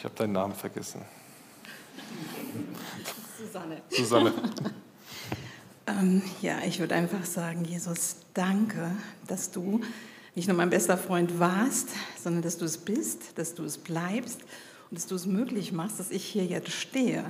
Ich 0.00 0.04
habe 0.04 0.14
deinen 0.14 0.32
Namen 0.32 0.54
vergessen. 0.54 1.02
Susanne. 3.36 3.82
Susanne. 3.90 4.32
ähm, 5.86 6.22
ja, 6.40 6.60
ich 6.66 6.78
würde 6.78 6.94
einfach 6.94 7.26
sagen, 7.26 7.66
Jesus, 7.66 8.16
danke, 8.32 8.92
dass 9.26 9.50
du 9.50 9.82
nicht 10.34 10.48
nur 10.48 10.56
mein 10.56 10.70
bester 10.70 10.96
Freund 10.96 11.38
warst, 11.38 11.90
sondern 12.18 12.40
dass 12.40 12.56
du 12.56 12.64
es 12.64 12.78
bist, 12.78 13.36
dass 13.36 13.54
du 13.54 13.62
es 13.62 13.76
bleibst 13.76 14.40
und 14.88 14.98
dass 14.98 15.06
du 15.06 15.16
es 15.16 15.26
möglich 15.26 15.72
machst, 15.72 16.00
dass 16.00 16.10
ich 16.10 16.24
hier 16.24 16.46
jetzt 16.46 16.70
stehe. 16.70 17.22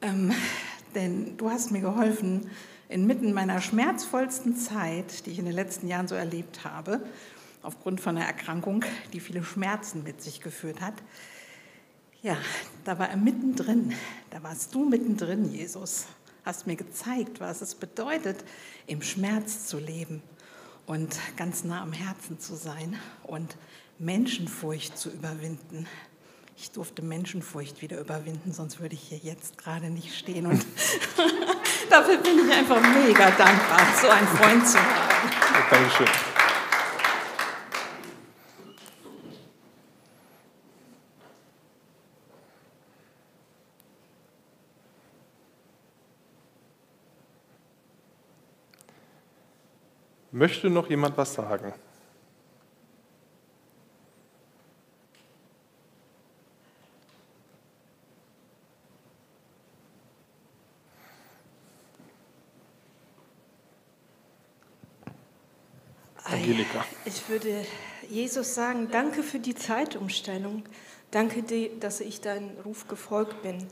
Ähm, 0.00 0.32
denn 0.94 1.36
du 1.36 1.50
hast 1.50 1.72
mir 1.72 1.82
geholfen, 1.82 2.48
inmitten 2.88 3.34
meiner 3.34 3.60
schmerzvollsten 3.60 4.56
Zeit, 4.56 5.26
die 5.26 5.30
ich 5.32 5.38
in 5.38 5.44
den 5.44 5.54
letzten 5.54 5.88
Jahren 5.88 6.08
so 6.08 6.14
erlebt 6.14 6.64
habe, 6.64 7.02
aufgrund 7.60 8.00
von 8.00 8.16
einer 8.16 8.24
Erkrankung, 8.24 8.82
die 9.12 9.20
viele 9.20 9.44
Schmerzen 9.44 10.02
mit 10.04 10.22
sich 10.22 10.40
geführt 10.40 10.80
hat, 10.80 10.94
ja, 12.22 12.36
da 12.84 12.98
war 12.98 13.08
er 13.08 13.16
mittendrin. 13.16 13.92
Da 14.30 14.42
warst 14.42 14.74
du 14.74 14.84
mittendrin, 14.88 15.52
Jesus. 15.52 16.06
Hast 16.44 16.66
mir 16.66 16.76
gezeigt, 16.76 17.40
was 17.40 17.60
es 17.60 17.74
bedeutet, 17.74 18.44
im 18.86 19.02
Schmerz 19.02 19.66
zu 19.66 19.78
leben 19.78 20.22
und 20.86 21.16
ganz 21.36 21.64
nah 21.64 21.82
am 21.82 21.92
Herzen 21.92 22.40
zu 22.40 22.56
sein 22.56 22.96
und 23.22 23.56
Menschenfurcht 23.98 24.98
zu 24.98 25.10
überwinden. 25.10 25.86
Ich 26.56 26.70
durfte 26.70 27.02
Menschenfurcht 27.02 27.82
wieder 27.82 28.00
überwinden, 28.00 28.52
sonst 28.52 28.80
würde 28.80 28.94
ich 28.94 29.02
hier 29.02 29.18
jetzt 29.18 29.58
gerade 29.58 29.90
nicht 29.90 30.16
stehen. 30.16 30.46
Und 30.46 30.64
dafür 31.90 32.18
bin 32.18 32.46
ich 32.46 32.54
einfach 32.54 32.80
mega 32.80 33.30
dankbar, 33.30 33.80
so 34.00 34.08
einen 34.08 34.28
Freund 34.28 34.66
zu 34.66 34.78
haben. 34.78 35.30
Dankeschön. 35.70 36.31
Möchte 50.42 50.68
noch 50.68 50.90
jemand 50.90 51.16
was 51.16 51.34
sagen? 51.34 51.72
Angelika. 66.24 66.84
Ich 67.04 67.28
würde 67.28 67.64
Jesus 68.10 68.56
sagen, 68.56 68.88
danke 68.90 69.22
für 69.22 69.38
die 69.38 69.54
Zeitumstellung. 69.54 70.64
Danke, 71.12 71.44
dass 71.78 72.00
ich 72.00 72.20
deinem 72.20 72.58
Ruf 72.64 72.88
gefolgt 72.88 73.42
bin, 73.42 73.68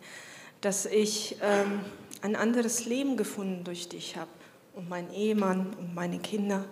dass 0.61 0.87
ich 0.87 1.37
ähm, 1.42 1.80
ein 2.22 2.37
anderes 2.37 2.85
Leben 2.85 3.16
gefunden 3.16 3.64
durch 3.64 3.88
dich 3.88 4.16
habe 4.16 4.30
und 4.74 4.88
meinen 4.88 5.12
Ehemann 5.12 5.74
und 5.78 5.94
meine 5.94 6.18
Kinder. 6.18 6.64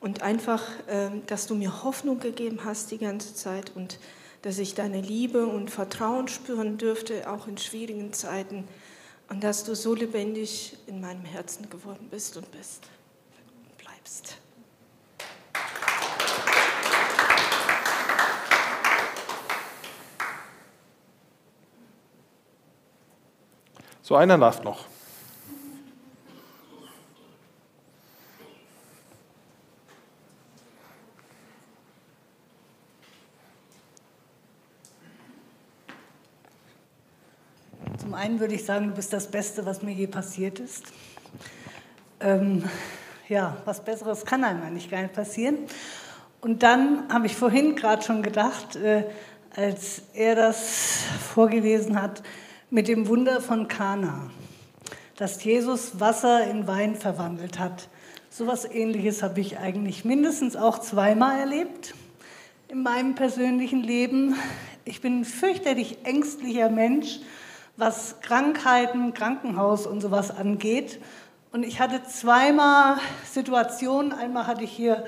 Und 0.00 0.22
einfach, 0.22 0.62
ähm, 0.88 1.22
dass 1.26 1.46
du 1.46 1.54
mir 1.54 1.82
Hoffnung 1.82 2.20
gegeben 2.20 2.60
hast 2.64 2.90
die 2.90 2.98
ganze 2.98 3.34
Zeit 3.34 3.72
und 3.74 3.98
dass 4.42 4.58
ich 4.58 4.74
deine 4.74 5.00
Liebe 5.00 5.46
und 5.46 5.70
Vertrauen 5.70 6.28
spüren 6.28 6.78
dürfte, 6.78 7.28
auch 7.30 7.48
in 7.48 7.58
schwierigen 7.58 8.12
Zeiten. 8.12 8.68
Und 9.28 9.42
dass 9.42 9.64
du 9.64 9.74
so 9.74 9.94
lebendig 9.94 10.76
in 10.86 11.00
meinem 11.00 11.24
Herzen 11.24 11.68
geworden 11.68 12.06
bist 12.10 12.36
und 12.36 12.48
bist 12.52 12.82
und 13.68 13.78
bleibst. 13.78 14.36
So 24.02 24.14
einer 24.14 24.38
darf 24.38 24.62
noch. 24.62 24.84
Einen 38.26 38.40
würde 38.40 38.54
ich 38.54 38.64
sagen, 38.64 38.88
du 38.88 38.94
bist 38.94 39.12
das 39.12 39.30
Beste, 39.30 39.64
was 39.66 39.82
mir 39.82 39.92
je 39.92 40.08
passiert 40.08 40.58
ist. 40.58 40.86
Ähm, 42.18 42.64
ja, 43.28 43.56
was 43.64 43.84
Besseres 43.84 44.24
kann 44.24 44.42
einem 44.42 44.62
eigentlich 44.62 44.90
gar 44.90 45.00
nicht 45.00 45.14
passieren. 45.14 45.58
Und 46.40 46.64
dann 46.64 47.08
habe 47.08 47.26
ich 47.26 47.36
vorhin 47.36 47.76
gerade 47.76 48.02
schon 48.02 48.22
gedacht, 48.22 48.74
äh, 48.74 49.04
als 49.54 50.02
er 50.12 50.34
das 50.34 51.04
vorgelesen 51.34 52.02
hat 52.02 52.24
mit 52.68 52.88
dem 52.88 53.06
Wunder 53.06 53.40
von 53.40 53.68
Kana, 53.68 54.28
dass 55.16 55.44
Jesus 55.44 56.00
Wasser 56.00 56.50
in 56.50 56.66
Wein 56.66 56.96
verwandelt 56.96 57.60
hat. 57.60 57.88
So 58.28 58.44
etwas 58.44 58.64
Ähnliches 58.64 59.22
habe 59.22 59.40
ich 59.40 59.58
eigentlich 59.58 60.04
mindestens 60.04 60.56
auch 60.56 60.80
zweimal 60.80 61.38
erlebt 61.38 61.94
in 62.66 62.82
meinem 62.82 63.14
persönlichen 63.14 63.84
Leben. 63.84 64.34
Ich 64.84 65.00
bin 65.00 65.20
ein 65.20 65.24
fürchterlich 65.24 65.98
ängstlicher 66.02 66.70
Mensch 66.70 67.20
was 67.76 68.20
Krankheiten, 68.20 69.14
Krankenhaus 69.14 69.86
und 69.86 70.00
sowas 70.00 70.36
angeht. 70.36 71.00
Und 71.52 71.64
ich 71.64 71.80
hatte 71.80 72.02
zweimal 72.04 72.96
Situationen. 73.30 74.12
Einmal 74.12 74.46
hatte 74.46 74.64
ich 74.64 74.72
hier 74.72 75.04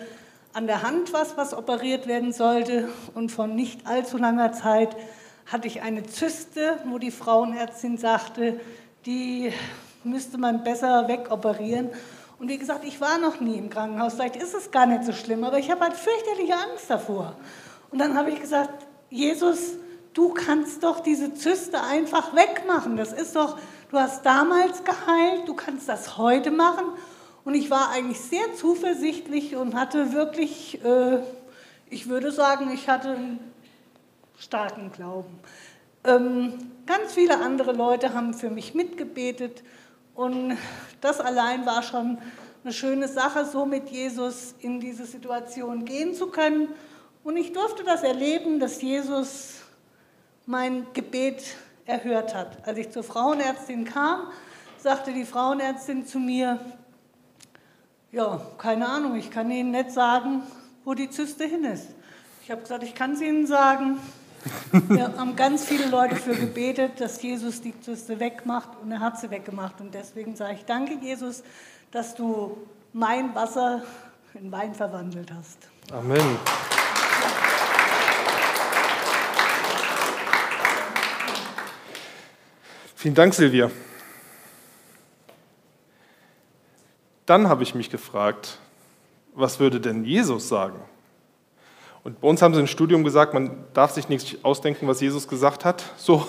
an 0.53 0.67
der 0.67 0.83
Hand 0.83 1.13
was, 1.13 1.37
was 1.37 1.55
operiert 1.55 2.07
werden 2.07 2.33
sollte. 2.33 2.89
Und 3.15 3.31
von 3.31 3.55
nicht 3.55 3.87
allzu 3.87 4.19
langer 4.19 4.53
Zeit 4.53 4.97
hatte 5.47 5.67
ich 5.67 5.83
eine 5.83 6.05
Zyste, 6.05 6.79
wo 6.85 6.99
die 6.99 7.11
Frauenärztin 7.11 7.97
sagte, 7.97 8.61
die 9.07 9.53
müsste 10.05 10.39
man 10.39 10.63
besser 10.63 11.09
wegoperieren. 11.09 11.91
Und 12.39 12.49
wie 12.49 12.59
gesagt, 12.59 12.85
ich 12.85 13.01
war 13.01 13.19
noch 13.19 13.41
nie 13.41 13.57
im 13.57 13.71
Krankenhaus. 13.71 14.15
Vielleicht 14.15 14.37
ist 14.37 14.55
es 14.55 14.71
gar 14.71 14.87
nicht 14.87 15.05
so 15.05 15.13
schlimm, 15.13 15.43
aber 15.45 15.59
ich 15.59 15.71
habe 15.71 15.81
halt 15.81 15.95
fürchterliche 15.95 16.55
Angst 16.55 16.89
davor. 16.89 17.35
Und 17.91 17.99
dann 17.99 18.17
habe 18.17 18.31
ich 18.31 18.41
gesagt, 18.41 18.87
Jesus, 19.11 19.77
du 20.19 20.31
kannst 20.31 20.83
doch 20.83 20.99
diese 20.99 21.33
Zyste 21.35 21.81
einfach 21.81 22.35
wegmachen. 22.35 22.97
Das 22.97 23.13
ist 23.13 23.37
doch, 23.37 23.57
du 23.93 23.99
hast 23.99 24.27
damals 24.27 24.83
geheilt, 24.83 25.47
du 25.47 25.55
kannst 25.55 25.89
das 25.89 26.19
heute 26.19 26.51
machen. 26.51 26.87
Und 27.45 27.55
ich 27.55 27.71
war 27.71 27.91
eigentlich 27.91 28.19
sehr 28.19 28.53
zuversichtlich 28.57 29.55
und 29.55 29.77
hatte 29.77 30.13
wirklich, 30.13 30.85
äh, 30.85 31.21
ich 31.89 32.09
würde 32.09 32.33
sagen, 32.33 32.73
ich 32.75 32.89
hatte 32.89 33.11
einen 33.11 33.39
starken 34.37 34.91
Glauben. 34.91 35.39
Ähm, 36.03 36.73
ganz 36.85 37.13
viele 37.13 37.39
andere 37.39 37.71
Leute 37.73 38.13
haben 38.13 38.35
für 38.35 38.51
mich 38.51 38.75
mitgebetet 38.75 39.63
und 40.17 40.57
das 41.01 41.21
allein 41.21 41.65
war 41.65 41.85
schon 41.85 42.19
eine 42.65 42.73
schöne 42.73 43.07
Sache, 43.07 43.45
so 43.45 43.67
mit 43.67 43.89
Jesus 43.89 44.57
in 44.59 44.81
diese 44.81 45.07
Situation 45.07 45.85
gehen 45.85 46.13
zu 46.13 46.27
können. 46.27 46.69
Und 47.23 47.37
ich 47.37 47.53
durfte 47.53 47.85
das 47.85 48.03
erleben, 48.03 48.59
dass 48.59 48.83
Jesus 48.83 49.58
mein 50.49 50.87
Gebet 50.95 51.57
erhört 51.85 52.35
hat. 52.35 52.67
Als 52.67 52.79
ich 52.79 52.91
zur 52.91 53.05
Frauenärztin 53.05 53.85
kam, 53.85 54.29
sagte 54.79 55.13
die 55.13 55.27
Frauenärztin 55.27 56.07
zu 56.07 56.19
mir, 56.19 56.59
ja, 58.11 58.41
keine 58.57 58.89
Ahnung, 58.89 59.17
ich 59.17 59.31
kann 59.31 59.51
Ihnen 59.51 59.71
nicht 59.71 59.91
sagen, 59.91 60.43
wo 60.85 60.95
die 60.95 61.11
Zyste 61.11 61.45
hin 61.45 61.65
ist. 61.65 61.89
Ich 62.43 62.51
habe 62.51 62.63
gesagt, 62.63 62.83
ich 62.83 62.95
kann 62.95 63.13
es 63.13 63.21
Ihnen 63.21 63.47
sagen. 63.47 63.99
Wir 64.89 65.19
haben 65.19 65.37
ganz 65.37 65.67
viele 65.67 65.89
Leute 65.89 66.17
für 66.17 66.35
gebetet, 66.35 67.01
dass 67.01 67.21
Jesus 67.21 67.61
die 67.61 67.79
Zyste 67.81 68.19
wegmacht 68.19 68.71
und 68.83 68.91
er 68.91 69.01
hat 69.01 69.21
sie 69.21 69.31
weggemacht. 69.31 69.81
Und 69.81 69.93
deswegen 69.93 70.37
sage 70.37 70.55
ich, 70.55 70.65
danke 70.65 70.95
Jesus, 70.95 71.43
dass 71.91 72.15
du 72.15 72.57
mein 72.93 73.35
Wasser 73.35 73.83
in 74.33 74.51
Wein 74.51 74.75
verwandelt 74.75 75.31
hast. 75.33 75.69
Amen. 75.93 76.39
Vielen 83.01 83.15
Dank, 83.15 83.33
Silvia. 83.33 83.71
Dann 87.27 87.49
habe 87.49 87.63
ich 87.63 87.77
mich 87.77 87.91
gefragt, 87.91 88.59
was 89.37 89.61
würde 89.61 89.81
denn 89.81 90.05
Jesus 90.05 90.49
sagen? 90.49 90.81
Und 92.03 92.21
bei 92.21 92.27
uns 92.27 92.43
haben 92.43 92.55
sie 92.55 92.61
im 92.61 92.67
Studium 92.67 93.05
gesagt, 93.05 93.35
man 93.35 93.53
darf 93.73 93.93
sich 93.93 94.09
nichts 94.09 94.35
ausdenken, 94.43 94.89
was 94.89 95.01
Jesus 95.01 95.29
gesagt 95.29 95.65
hat, 95.65 95.85
so 95.97 96.27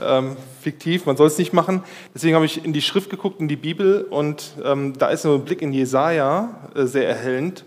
ähm, 0.00 0.36
fiktiv, 0.60 1.04
man 1.04 1.16
soll 1.16 1.26
es 1.26 1.36
nicht 1.36 1.52
machen. 1.52 1.82
Deswegen 2.14 2.36
habe 2.36 2.46
ich 2.46 2.64
in 2.64 2.72
die 2.72 2.80
Schrift 2.80 3.10
geguckt, 3.10 3.40
in 3.40 3.48
die 3.48 3.56
Bibel, 3.56 4.02
und 4.02 4.52
ähm, 4.62 4.96
da 4.96 5.08
ist 5.08 5.26
ein 5.26 5.44
Blick 5.44 5.62
in 5.62 5.72
Jesaja 5.72 6.70
äh, 6.76 6.84
sehr 6.84 7.08
erhellend. 7.08 7.64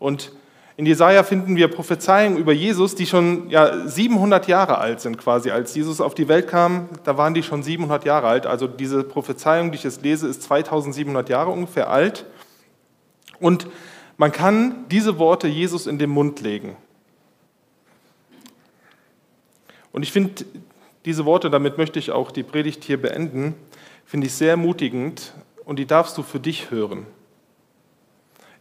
Und 0.00 0.32
in 0.80 0.86
Jesaja 0.86 1.24
finden 1.24 1.56
wir 1.56 1.68
Prophezeiungen 1.68 2.38
über 2.38 2.52
Jesus, 2.54 2.94
die 2.94 3.04
schon 3.04 3.50
ja, 3.50 3.86
700 3.86 4.48
Jahre 4.48 4.78
alt 4.78 5.02
sind, 5.02 5.18
quasi. 5.18 5.50
Als 5.50 5.74
Jesus 5.74 6.00
auf 6.00 6.14
die 6.14 6.26
Welt 6.26 6.48
kam, 6.48 6.88
da 7.04 7.18
waren 7.18 7.34
die 7.34 7.42
schon 7.42 7.62
700 7.62 8.06
Jahre 8.06 8.28
alt. 8.28 8.46
Also 8.46 8.66
diese 8.66 9.04
Prophezeiung, 9.04 9.72
die 9.72 9.76
ich 9.76 9.84
jetzt 9.84 10.00
lese, 10.00 10.26
ist 10.26 10.42
2700 10.44 11.28
Jahre 11.28 11.50
ungefähr 11.50 11.90
alt. 11.90 12.24
Und 13.40 13.66
man 14.16 14.32
kann 14.32 14.86
diese 14.90 15.18
Worte 15.18 15.48
Jesus 15.48 15.86
in 15.86 15.98
den 15.98 16.08
Mund 16.08 16.40
legen. 16.40 16.78
Und 19.92 20.02
ich 20.02 20.12
finde 20.12 20.46
diese 21.04 21.26
Worte, 21.26 21.50
damit 21.50 21.76
möchte 21.76 21.98
ich 21.98 22.10
auch 22.10 22.30
die 22.30 22.42
Predigt 22.42 22.84
hier 22.84 22.98
beenden, 22.98 23.54
finde 24.06 24.28
ich 24.28 24.32
sehr 24.32 24.52
ermutigend 24.52 25.34
und 25.66 25.78
die 25.78 25.84
darfst 25.84 26.16
du 26.16 26.22
für 26.22 26.40
dich 26.40 26.70
hören. 26.70 27.06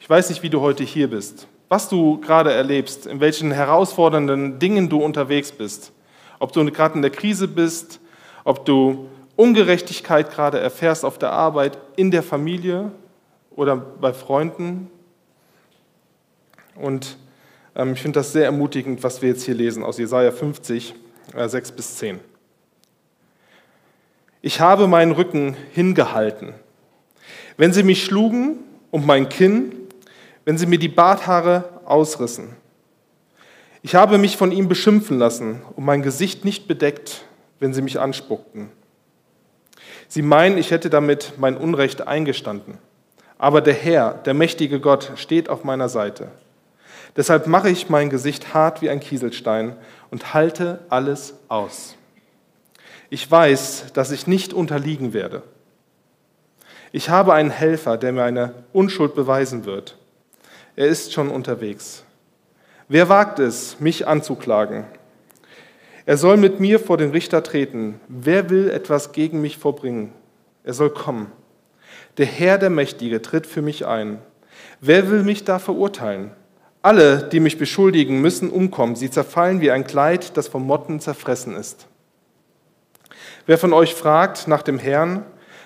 Ich 0.02 0.10
weiß 0.10 0.28
nicht, 0.28 0.44
wie 0.44 0.50
du 0.50 0.60
heute 0.60 0.84
hier 0.84 1.10
bist 1.10 1.48
was 1.70 1.88
du 1.88 2.20
gerade 2.20 2.52
erlebst, 2.52 3.06
in 3.06 3.20
welchen 3.20 3.52
herausfordernden 3.52 4.60
Dingen 4.60 4.90
du 4.90 5.02
unterwegs 5.02 5.52
bist. 5.52 5.92
Ob 6.40 6.52
du 6.52 6.66
gerade 6.72 6.96
in 6.96 7.02
der 7.02 7.12
Krise 7.12 7.48
bist, 7.48 8.00
ob 8.44 8.66
du 8.66 9.08
Ungerechtigkeit 9.36 10.32
gerade 10.32 10.60
erfährst 10.60 11.06
auf 11.06 11.18
der 11.18 11.32
Arbeit, 11.32 11.78
in 11.96 12.12
der 12.12 12.24
Familie 12.24 12.92
oder 13.52 13.78
bei 13.78 14.12
Freunden. 14.12 14.90
Und 16.76 17.18
ähm, 17.76 17.94
ich 17.94 18.02
finde 18.02 18.20
das 18.20 18.34
sehr 18.34 18.46
ermutigend, 18.46 19.04
was 19.04 19.22
wir 19.22 19.30
jetzt 19.30 19.44
hier 19.44 19.54
lesen 19.54 19.84
aus 19.84 19.98
Jesaja 19.98 20.32
50, 20.32 20.96
äh, 21.36 21.48
6 21.48 21.72
bis 21.74 21.98
10. 21.98 22.20
Ich 24.42 24.60
habe 24.60 24.88
meinen 24.88 25.12
Rücken 25.12 25.56
hingehalten. 25.74 26.54
Wenn 27.58 27.74
sie 27.74 27.84
mich 27.84 28.04
schlugen 28.04 28.60
um 28.92 29.06
mein 29.06 29.30
Kinn, 29.30 29.79
wenn 30.50 30.58
sie 30.58 30.66
mir 30.66 30.80
die 30.80 30.88
Barthaare 30.88 31.66
ausrissen. 31.86 32.56
Ich 33.84 33.94
habe 33.94 34.18
mich 34.18 34.36
von 34.36 34.52
ihm 34.52 34.68
beschimpfen 34.68 35.20
lassen 35.20 35.62
und 35.76 35.86
mein 35.86 36.02
Gesicht 36.02 36.44
nicht 36.44 36.68
bedeckt, 36.68 37.24
wenn 37.60 37.72
sie 37.72 37.84
mich 37.84 38.00
anspuckten. 38.00 38.72
Sie 40.08 40.24
meinen, 40.24 40.58
ich 40.58 40.72
hätte 40.72 40.90
damit 40.90 41.34
mein 41.38 41.56
Unrecht 41.56 42.08
eingestanden. 42.08 42.80
Aber 43.38 43.62
der 43.62 43.76
Herr, 43.76 44.16
der 44.26 44.34
mächtige 44.34 44.80
Gott, 44.80 45.12
steht 45.18 45.50
auf 45.50 45.64
meiner 45.64 45.88
Seite. 45.88 46.30
Deshalb 47.16 47.46
mache 47.46 47.70
ich 47.70 47.90
mein 47.90 48.10
Gesicht 48.10 48.52
hart 48.52 48.82
wie 48.82 48.90
ein 48.90 49.02
Kieselstein 49.02 49.76
und 50.10 50.34
halte 50.34 50.80
alles 50.90 51.36
aus. 51.48 51.96
Ich 53.12 53.30
weiß, 53.30 53.94
dass 53.94 54.10
ich 54.10 54.26
nicht 54.26 54.54
unterliegen 54.54 55.14
werde. 55.14 55.44
Ich 56.92 57.12
habe 57.12 57.36
einen 57.36 57.52
Helfer, 57.52 57.98
der 57.98 58.14
meine 58.14 58.56
Unschuld 58.74 59.14
beweisen 59.14 59.66
wird 59.66 59.99
er 60.80 60.88
ist 60.88 61.12
schon 61.12 61.30
unterwegs. 61.30 62.06
Wer 62.88 63.10
wagt 63.10 63.40
es, 63.40 63.82
mich 63.82 64.08
anzuklagen? 64.08 64.86
Er 66.06 66.16
soll 66.16 66.38
mit 66.38 66.62
mir 66.62 66.80
vor 66.80 66.96
den 66.96 67.12
Richter 67.12 67.44
treten. 67.44 68.00
Wer 68.08 68.50
will 68.50 68.70
etwas 68.70 69.12
gegen 69.12 69.42
mich 69.42 69.58
vorbringen? 69.58 70.14
Er 70.64 70.74
soll 70.74 70.90
kommen. 70.90 71.34
Der 72.18 72.28
Herr 72.28 72.58
der 72.58 72.70
Mächtige 72.70 73.22
tritt 73.22 73.46
für 73.46 73.62
mich 73.62 73.86
ein. 73.88 74.20
Wer 74.80 75.12
will 75.12 75.24
mich 75.24 75.44
da 75.44 75.60
verurteilen? 75.60 76.32
Alle, 76.82 77.28
die 77.30 77.42
mich 77.42 77.58
beschuldigen, 77.58 78.22
müssen 78.22 78.50
umkommen. 78.50 78.96
Sie 78.96 79.12
zerfallen 79.12 79.60
wie 79.60 79.72
ein 79.72 79.86
Kleid, 79.86 80.38
das 80.38 80.48
vom 80.48 80.66
Motten 80.66 81.02
zerfressen 81.02 81.58
ist. 81.58 81.88
Wer 83.46 83.58
von 83.58 83.74
euch 83.74 83.96
fragt 83.96 84.48
nach 84.48 84.62
dem 84.62 84.80
Herrn, 84.80 85.26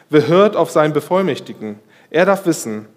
wer 0.10 0.26
hört 0.26 0.56
auf 0.56 0.71
seinen 0.71 0.93
Bevollmächtigen? 0.93 1.78
Er 2.10 2.26
darf 2.26 2.47
wissen, 2.47 2.88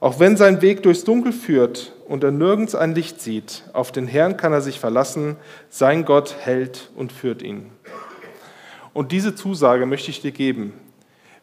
auch 0.00 0.18
wenn 0.18 0.36
sein 0.38 0.62
Weg 0.62 0.82
durchs 0.82 1.04
Dunkel 1.04 1.32
führt 1.32 1.92
und 2.08 2.24
er 2.24 2.30
nirgends 2.30 2.74
ein 2.74 2.94
Licht 2.94 3.20
sieht, 3.20 3.64
auf 3.74 3.92
den 3.92 4.06
Herrn 4.06 4.38
kann 4.38 4.52
er 4.52 4.62
sich 4.62 4.80
verlassen, 4.80 5.36
sein 5.68 6.06
Gott 6.06 6.36
hält 6.40 6.90
und 6.96 7.12
führt 7.12 7.42
ihn. 7.42 7.70
Und 8.94 9.12
diese 9.12 9.34
Zusage 9.34 9.84
möchte 9.84 10.10
ich 10.10 10.22
dir 10.22 10.32
geben. 10.32 10.72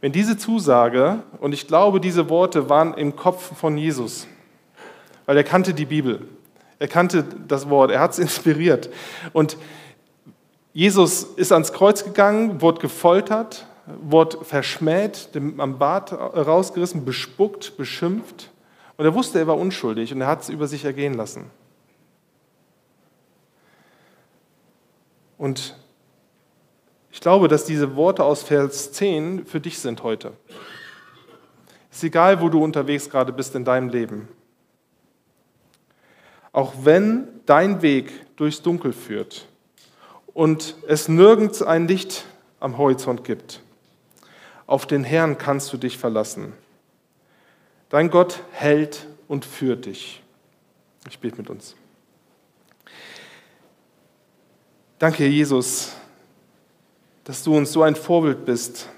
Wenn 0.01 0.11
diese 0.11 0.37
Zusage, 0.37 1.23
und 1.39 1.53
ich 1.53 1.67
glaube, 1.67 1.99
diese 2.01 2.29
Worte 2.29 2.69
waren 2.69 2.93
im 2.95 3.15
Kopf 3.15 3.57
von 3.57 3.77
Jesus, 3.77 4.27
weil 5.25 5.37
er 5.37 5.43
kannte 5.43 5.73
die 5.73 5.85
Bibel, 5.85 6.27
er 6.79 6.87
kannte 6.87 7.25
das 7.47 7.69
Wort, 7.69 7.91
er 7.91 7.99
hat 7.99 8.11
es 8.11 8.19
inspiriert. 8.19 8.89
Und 9.33 9.57
Jesus 10.73 11.23
ist 11.23 11.51
ans 11.51 11.73
Kreuz 11.73 12.03
gegangen, 12.03 12.61
wurde 12.61 12.81
gefoltert, 12.81 13.65
wurde 14.01 14.43
verschmäht, 14.43 15.29
am 15.57 15.77
Bart 15.77 16.11
rausgerissen, 16.11 17.05
bespuckt, 17.05 17.77
beschimpft. 17.77 18.51
Und 18.97 19.05
er 19.05 19.13
wusste, 19.13 19.39
er 19.39 19.47
war 19.47 19.57
unschuldig 19.57 20.13
und 20.13 20.21
er 20.21 20.27
hat 20.27 20.41
es 20.41 20.49
über 20.49 20.67
sich 20.67 20.83
ergehen 20.83 21.13
lassen. 21.13 21.49
Und 25.37 25.75
ich 27.11 27.21
glaube, 27.21 27.47
dass 27.47 27.65
diese 27.65 27.95
Worte 27.95 28.23
aus 28.23 28.43
Vers 28.43 28.91
10 28.91 29.45
für 29.45 29.59
dich 29.59 29.79
sind 29.79 30.03
heute. 30.03 30.33
Ist 31.91 32.03
egal, 32.03 32.41
wo 32.41 32.49
du 32.49 32.63
unterwegs 32.63 33.09
gerade 33.09 33.31
bist 33.31 33.55
in 33.55 33.63
deinem 33.63 33.89
Leben. 33.89 34.27
Auch 36.51 36.73
wenn 36.83 37.27
dein 37.45 37.81
Weg 37.81 38.35
durchs 38.35 38.61
Dunkel 38.61 38.93
führt 38.93 39.47
und 40.33 40.75
es 40.87 41.07
nirgends 41.07 41.61
ein 41.61 41.87
Licht 41.87 42.25
am 42.59 42.77
Horizont 42.77 43.23
gibt, 43.23 43.61
auf 44.67 44.85
den 44.85 45.03
Herrn 45.03 45.37
kannst 45.37 45.71
du 45.73 45.77
dich 45.77 45.97
verlassen. 45.97 46.53
Dein 47.89 48.09
Gott 48.09 48.43
hält 48.51 49.07
und 49.27 49.45
führt 49.45 49.85
dich. 49.85 50.21
Ich 51.09 51.19
bete 51.19 51.37
mit 51.37 51.49
uns. 51.49 51.75
Danke, 54.99 55.25
Jesus, 55.25 55.93
dass 57.23 57.43
du 57.43 57.55
uns 57.55 57.71
so 57.71 57.83
ein 57.83 57.95
Vorbild 57.95 58.45
bist, 58.45 58.89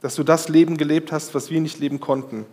dass 0.00 0.14
du 0.14 0.22
das 0.22 0.48
Leben 0.48 0.76
gelebt 0.76 1.10
hast, 1.10 1.34
was 1.34 1.50
wir 1.50 1.60
nicht 1.60 1.78
leben 1.78 2.00
konnten 2.00 2.44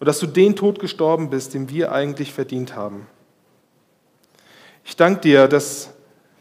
und 0.00 0.06
dass 0.06 0.18
du 0.18 0.26
den 0.26 0.56
Tod 0.56 0.80
gestorben 0.80 1.30
bist, 1.30 1.54
den 1.54 1.68
wir 1.68 1.92
eigentlich 1.92 2.32
verdient 2.32 2.74
haben. 2.74 3.06
Ich 4.84 4.96
danke 4.96 5.20
dir, 5.20 5.46
dass 5.46 5.90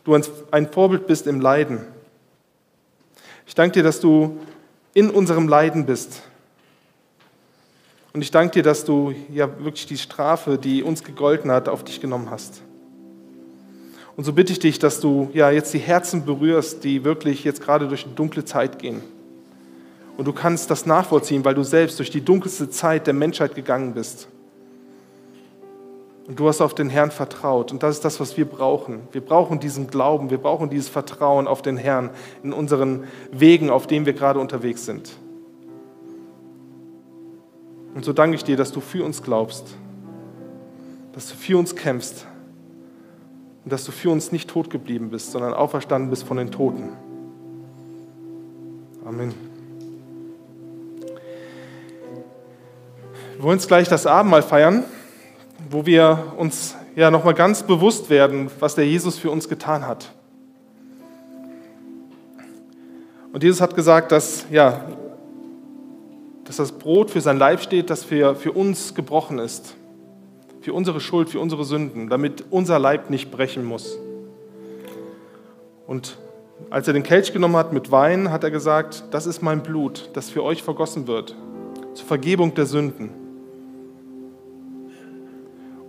du 0.03 0.19
ein 0.49 0.71
Vorbild 0.71 1.05
bist 1.05 1.27
im 1.27 1.39
Leiden. 1.39 1.85
Ich 3.45 3.53
danke 3.53 3.73
dir, 3.73 3.83
dass 3.83 3.99
du 3.99 4.39
in 4.93 5.09
unserem 5.09 5.47
Leiden 5.47 5.85
bist. 5.85 6.21
Und 8.13 8.21
ich 8.21 8.31
danke 8.31 8.55
dir, 8.55 8.63
dass 8.63 8.83
du 8.83 9.13
ja 9.31 9.47
wirklich 9.63 9.85
die 9.85 9.97
Strafe, 9.97 10.57
die 10.57 10.83
uns 10.83 11.03
gegolten 11.03 11.49
hat, 11.51 11.69
auf 11.69 11.83
dich 11.83 12.01
genommen 12.01 12.29
hast. 12.29 12.61
Und 14.17 14.25
so 14.25 14.33
bitte 14.33 14.51
ich 14.51 14.59
dich, 14.59 14.79
dass 14.79 14.99
du 14.99 15.29
ja 15.33 15.49
jetzt 15.49 15.73
die 15.73 15.79
Herzen 15.79 16.25
berührst, 16.25 16.83
die 16.83 17.05
wirklich 17.05 17.43
jetzt 17.45 17.61
gerade 17.61 17.87
durch 17.87 18.05
eine 18.05 18.13
dunkle 18.13 18.43
Zeit 18.43 18.79
gehen. 18.79 19.01
Und 20.17 20.25
du 20.25 20.33
kannst 20.33 20.69
das 20.69 20.85
nachvollziehen, 20.85 21.45
weil 21.45 21.55
du 21.55 21.63
selbst 21.63 21.97
durch 21.99 22.11
die 22.11 22.21
dunkelste 22.23 22.69
Zeit 22.69 23.07
der 23.07 23.13
Menschheit 23.13 23.55
gegangen 23.55 23.93
bist. 23.93 24.27
Und 26.27 26.39
du 26.39 26.47
hast 26.47 26.61
auf 26.61 26.75
den 26.75 26.89
Herrn 26.89 27.11
vertraut. 27.11 27.71
Und 27.71 27.83
das 27.83 27.95
ist 27.95 28.05
das, 28.05 28.19
was 28.19 28.37
wir 28.37 28.45
brauchen. 28.45 29.01
Wir 29.11 29.21
brauchen 29.21 29.59
diesen 29.59 29.87
Glauben, 29.87 30.29
wir 30.29 30.37
brauchen 30.37 30.69
dieses 30.69 30.87
Vertrauen 30.87 31.47
auf 31.47 31.61
den 31.61 31.77
Herrn 31.77 32.11
in 32.43 32.53
unseren 32.53 33.05
Wegen, 33.31 33.69
auf 33.69 33.87
denen 33.87 34.05
wir 34.05 34.13
gerade 34.13 34.39
unterwegs 34.39 34.85
sind. 34.85 35.11
Und 37.93 38.05
so 38.05 38.13
danke 38.13 38.35
ich 38.35 38.43
dir, 38.43 38.55
dass 38.55 38.71
du 38.71 38.79
für 38.79 39.03
uns 39.03 39.21
glaubst, 39.21 39.75
dass 41.13 41.27
du 41.27 41.35
für 41.35 41.57
uns 41.57 41.75
kämpfst 41.75 42.25
und 43.63 43.73
dass 43.73 43.83
du 43.83 43.91
für 43.91 44.09
uns 44.09 44.31
nicht 44.31 44.49
tot 44.49 44.69
geblieben 44.69 45.09
bist, 45.09 45.31
sondern 45.31 45.53
auferstanden 45.53 46.09
bist 46.09 46.23
von 46.23 46.37
den 46.37 46.51
Toten. 46.51 46.89
Amen. 49.05 49.33
Wir 53.35 53.43
wollen 53.43 53.57
jetzt 53.57 53.67
gleich 53.67 53.89
das 53.89 54.05
Abendmahl 54.05 54.43
feiern, 54.43 54.83
wo 55.71 55.85
wir 55.85 56.33
uns 56.37 56.75
ja 56.95 57.09
nochmal 57.09 57.33
ganz 57.33 57.63
bewusst 57.63 58.09
werden, 58.09 58.51
was 58.59 58.75
der 58.75 58.85
Jesus 58.85 59.17
für 59.17 59.31
uns 59.31 59.49
getan 59.49 59.87
hat. 59.87 60.11
Und 63.33 63.43
Jesus 63.43 63.61
hat 63.61 63.75
gesagt, 63.75 64.11
dass, 64.11 64.45
ja, 64.51 64.85
dass 66.43 66.57
das 66.57 66.73
Brot 66.73 67.09
für 67.09 67.21
sein 67.21 67.37
Leib 67.37 67.61
steht, 67.61 67.89
das 67.89 68.03
für, 68.03 68.35
für 68.35 68.51
uns 68.51 68.93
gebrochen 68.93 69.39
ist 69.39 69.75
für 70.61 70.73
unsere 70.73 71.01
Schuld, 71.01 71.29
für 71.29 71.39
unsere 71.39 71.65
Sünden, 71.65 72.07
damit 72.07 72.45
unser 72.51 72.79
Leib 72.79 73.09
nicht 73.09 73.31
brechen 73.31 73.65
muss. 73.65 73.97
Und 75.87 76.17
als 76.69 76.87
er 76.87 76.93
den 76.93 77.03
Kelch 77.03 77.33
genommen 77.33 77.57
hat 77.57 77.73
mit 77.73 77.91
Wein, 77.91 78.31
hat 78.31 78.43
er 78.43 78.51
gesagt, 78.51 79.03
das 79.11 79.25
ist 79.25 79.41
mein 79.41 79.63
Blut, 79.63 80.11
das 80.13 80.29
für 80.29 80.43
euch 80.43 80.61
vergossen 80.63 81.07
wird, 81.07 81.35
zur 81.95 82.05
Vergebung 82.05 82.53
der 82.53 82.67
Sünden. 82.67 83.09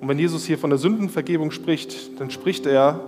Und 0.02 0.08
wenn 0.08 0.18
Jesus 0.18 0.44
hier 0.44 0.58
von 0.58 0.70
der 0.70 0.80
Sündenvergebung 0.80 1.52
spricht, 1.52 2.20
dann 2.20 2.28
spricht 2.28 2.66
er 2.66 3.00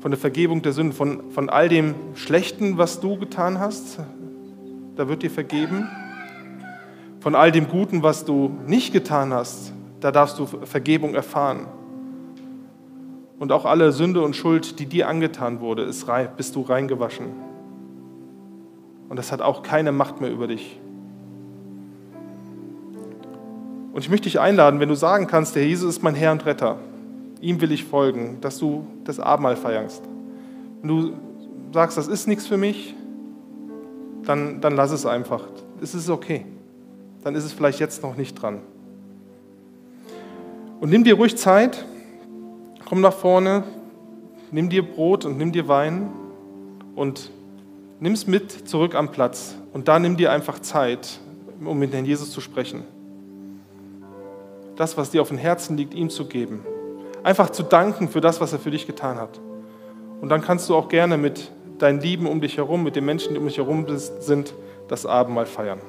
von 0.00 0.10
der 0.10 0.18
Vergebung 0.18 0.62
der 0.62 0.72
Sünden, 0.72 0.94
von, 0.94 1.30
von 1.30 1.50
all 1.50 1.68
dem 1.68 1.94
Schlechten, 2.14 2.78
was 2.78 3.00
du 3.00 3.18
getan 3.18 3.60
hast, 3.60 3.98
da 4.96 5.08
wird 5.08 5.22
dir 5.22 5.30
vergeben. 5.30 5.86
Von 7.20 7.34
all 7.34 7.52
dem 7.52 7.68
Guten, 7.68 8.02
was 8.02 8.24
du 8.24 8.56
nicht 8.66 8.94
getan 8.94 9.34
hast, 9.34 9.74
da 10.00 10.10
darfst 10.10 10.38
du 10.38 10.46
Vergebung 10.46 11.14
erfahren. 11.14 11.66
Und 13.38 13.52
auch 13.52 13.66
alle 13.66 13.92
Sünde 13.92 14.22
und 14.22 14.34
Schuld, 14.34 14.78
die 14.78 14.86
dir 14.86 15.08
angetan 15.08 15.60
wurde, 15.60 15.82
ist 15.82 16.06
bist 16.38 16.56
du 16.56 16.62
reingewaschen. 16.62 17.26
Und 19.10 19.16
das 19.16 19.32
hat 19.32 19.42
auch 19.42 19.62
keine 19.62 19.92
Macht 19.92 20.22
mehr 20.22 20.30
über 20.30 20.46
dich. 20.46 20.80
Und 23.96 24.02
ich 24.02 24.10
möchte 24.10 24.24
dich 24.24 24.38
einladen, 24.40 24.78
wenn 24.78 24.90
du 24.90 24.94
sagen 24.94 25.26
kannst, 25.26 25.56
der 25.56 25.66
Jesus 25.66 25.96
ist 25.96 26.02
mein 26.02 26.14
Herr 26.14 26.30
und 26.30 26.44
Retter, 26.44 26.76
ihm 27.40 27.62
will 27.62 27.72
ich 27.72 27.84
folgen, 27.84 28.36
dass 28.42 28.58
du 28.58 28.86
das 29.04 29.18
Abendmahl 29.18 29.56
feierst. 29.56 30.02
Wenn 30.82 30.88
du 30.88 31.12
sagst, 31.72 31.96
das 31.96 32.06
ist 32.06 32.28
nichts 32.28 32.46
für 32.46 32.58
mich, 32.58 32.94
dann, 34.24 34.60
dann 34.60 34.76
lass 34.76 34.90
es 34.90 35.06
einfach. 35.06 35.44
Es 35.80 35.94
ist 35.94 36.10
okay. 36.10 36.44
Dann 37.24 37.34
ist 37.34 37.44
es 37.44 37.54
vielleicht 37.54 37.80
jetzt 37.80 38.02
noch 38.02 38.18
nicht 38.18 38.34
dran. 38.34 38.60
Und 40.78 40.90
nimm 40.90 41.02
dir 41.02 41.14
ruhig 41.14 41.38
Zeit, 41.38 41.86
komm 42.86 43.00
nach 43.00 43.14
vorne, 43.14 43.64
nimm 44.50 44.68
dir 44.68 44.82
Brot 44.82 45.24
und 45.24 45.38
nimm 45.38 45.52
dir 45.52 45.68
Wein 45.68 46.10
und 46.96 47.30
nimm 48.00 48.12
es 48.12 48.26
mit 48.26 48.68
zurück 48.68 48.94
am 48.94 49.10
Platz. 49.10 49.56
Und 49.72 49.88
da 49.88 49.98
nimm 49.98 50.18
dir 50.18 50.32
einfach 50.32 50.58
Zeit, 50.58 51.18
um 51.64 51.78
mit 51.78 51.94
Herrn 51.94 52.04
Jesus 52.04 52.30
zu 52.30 52.42
sprechen. 52.42 52.84
Das, 54.76 54.96
was 54.96 55.10
dir 55.10 55.22
auf 55.22 55.28
dem 55.28 55.38
Herzen 55.38 55.76
liegt, 55.76 55.94
ihm 55.94 56.10
zu 56.10 56.26
geben. 56.26 56.64
Einfach 57.22 57.50
zu 57.50 57.62
danken 57.62 58.08
für 58.08 58.20
das, 58.20 58.40
was 58.40 58.52
er 58.52 58.58
für 58.58 58.70
dich 58.70 58.86
getan 58.86 59.18
hat. 59.18 59.40
Und 60.20 60.28
dann 60.28 60.42
kannst 60.42 60.68
du 60.68 60.76
auch 60.76 60.88
gerne 60.88 61.16
mit 61.16 61.50
deinen 61.78 62.00
Lieben 62.00 62.26
um 62.26 62.40
dich 62.40 62.56
herum, 62.56 62.82
mit 62.82 62.96
den 62.96 63.04
Menschen, 63.04 63.34
die 63.34 63.40
um 63.40 63.46
dich 63.46 63.58
herum 63.58 63.86
sind, 63.96 64.54
das 64.88 65.06
Abendmahl 65.06 65.46
feiern. 65.46 65.80